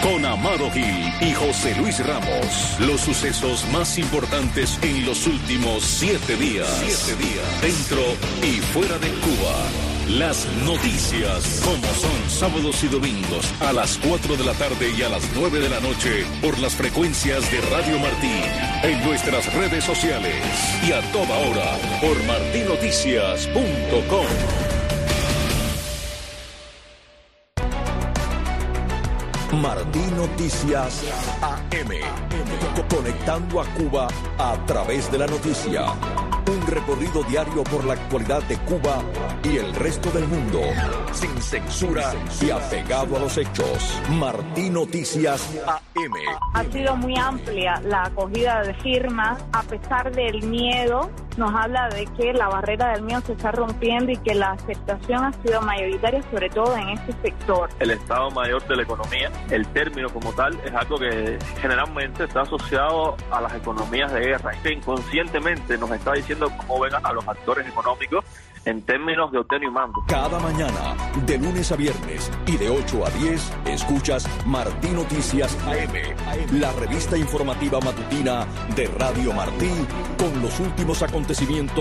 con 0.04 0.24
Amado 0.26 0.70
Gil 0.70 1.12
y 1.22 1.32
José 1.32 1.74
Luis 1.76 2.06
Ramos. 2.06 2.76
Los 2.78 3.00
sucesos 3.00 3.66
más 3.72 3.98
importantes 3.98 4.78
en 4.82 5.06
los 5.06 5.26
últimos 5.26 5.82
siete 5.82 6.36
días. 6.36 6.68
Siete 6.84 7.16
días. 7.24 7.62
Dentro 7.62 8.02
y 8.42 8.60
fuera 8.60 8.98
de 8.98 9.08
Cuba. 9.08 9.56
Las 10.18 10.46
noticias, 10.66 11.62
como 11.64 11.86
son 11.94 12.28
sábados 12.28 12.84
y 12.84 12.88
domingos 12.88 13.50
a 13.60 13.72
las 13.72 13.96
4 14.06 14.36
de 14.36 14.44
la 14.44 14.52
tarde 14.52 14.92
y 14.94 15.00
a 15.02 15.08
las 15.08 15.22
9 15.34 15.58
de 15.58 15.70
la 15.70 15.80
noche 15.80 16.26
por 16.42 16.58
las 16.58 16.74
frecuencias 16.74 17.50
de 17.50 17.62
Radio 17.62 17.98
Martí, 17.98 18.42
en 18.82 19.02
nuestras 19.02 19.50
redes 19.54 19.84
sociales 19.84 20.36
y 20.86 20.92
a 20.92 21.00
toda 21.12 21.38
hora 21.38 21.78
por 22.02 22.22
martinoticias.com. 22.24 24.63
Martí 29.52 30.00
Noticias 30.16 31.02
AM. 31.40 31.90
Conectando 32.88 33.60
a 33.60 33.64
Cuba 33.74 34.08
a 34.38 34.56
través 34.66 35.10
de 35.10 35.18
la 35.18 35.26
noticia. 35.26 36.33
Un 36.46 36.66
recorrido 36.66 37.22
diario 37.24 37.64
por 37.64 37.84
la 37.84 37.94
actualidad 37.94 38.42
de 38.44 38.56
Cuba 38.58 39.02
y 39.42 39.56
el 39.56 39.74
resto 39.74 40.10
del 40.10 40.26
mundo. 40.28 40.60
Sin 41.12 41.40
censura 41.40 42.12
y 42.40 42.50
apegado 42.50 43.16
a 43.16 43.20
los 43.20 43.38
hechos. 43.38 44.00
Martí 44.10 44.70
Noticias 44.70 45.62
AM. 45.66 46.12
Ha 46.54 46.64
sido 46.64 46.96
muy 46.96 47.16
amplia 47.18 47.80
la 47.84 48.04
acogida 48.04 48.62
de 48.62 48.74
firmas 48.74 49.42
a 49.52 49.62
pesar 49.62 50.12
del 50.12 50.42
miedo 50.46 51.10
nos 51.36 51.52
habla 51.52 51.88
de 51.88 52.06
que 52.16 52.32
la 52.32 52.48
barrera 52.48 52.92
del 52.92 53.02
miedo 53.02 53.20
se 53.22 53.32
está 53.32 53.50
rompiendo 53.50 54.12
y 54.12 54.16
que 54.18 54.34
la 54.34 54.52
aceptación 54.52 55.24
ha 55.24 55.32
sido 55.42 55.60
mayoritaria, 55.62 56.22
sobre 56.30 56.48
todo 56.48 56.76
en 56.76 56.90
este 56.90 57.12
sector. 57.22 57.68
El 57.80 57.90
Estado 57.90 58.30
Mayor 58.30 58.66
de 58.68 58.76
la 58.76 58.82
Economía, 58.82 59.30
el 59.50 59.66
término 59.68 60.08
como 60.10 60.32
tal, 60.32 60.58
es 60.64 60.72
algo 60.72 60.96
que 60.96 61.38
generalmente 61.60 62.24
está 62.24 62.42
asociado 62.42 63.16
a 63.30 63.40
las 63.40 63.54
economías 63.54 64.12
de 64.12 64.20
guerra, 64.20 64.52
que 64.62 64.72
inconscientemente 64.72 65.76
nos 65.78 65.90
está 65.90 66.12
diciendo 66.12 66.33
cómo 66.56 66.80
ven 66.80 66.94
a 66.94 67.12
los 67.12 67.26
actores 67.26 67.66
económicos 67.66 68.24
en 68.64 68.82
términos 68.82 69.30
de 69.30 69.38
obtenio 69.38 69.68
y 69.68 69.72
mando. 69.72 70.04
Cada 70.08 70.38
mañana, 70.38 70.96
de 71.26 71.38
lunes 71.38 71.70
a 71.72 71.76
viernes 71.76 72.30
y 72.46 72.56
de 72.56 72.70
8 72.70 73.06
a 73.06 73.10
10, 73.10 73.52
escuchas 73.66 74.26
Martí 74.46 74.88
Noticias 74.88 75.56
AM, 75.66 76.60
la 76.60 76.72
revista 76.72 77.16
informativa 77.16 77.80
matutina 77.80 78.46
de 78.74 78.86
Radio 78.98 79.32
Martí 79.32 79.70
con 80.18 80.40
los 80.40 80.58
últimos 80.60 81.02
acontecimientos 81.02 81.64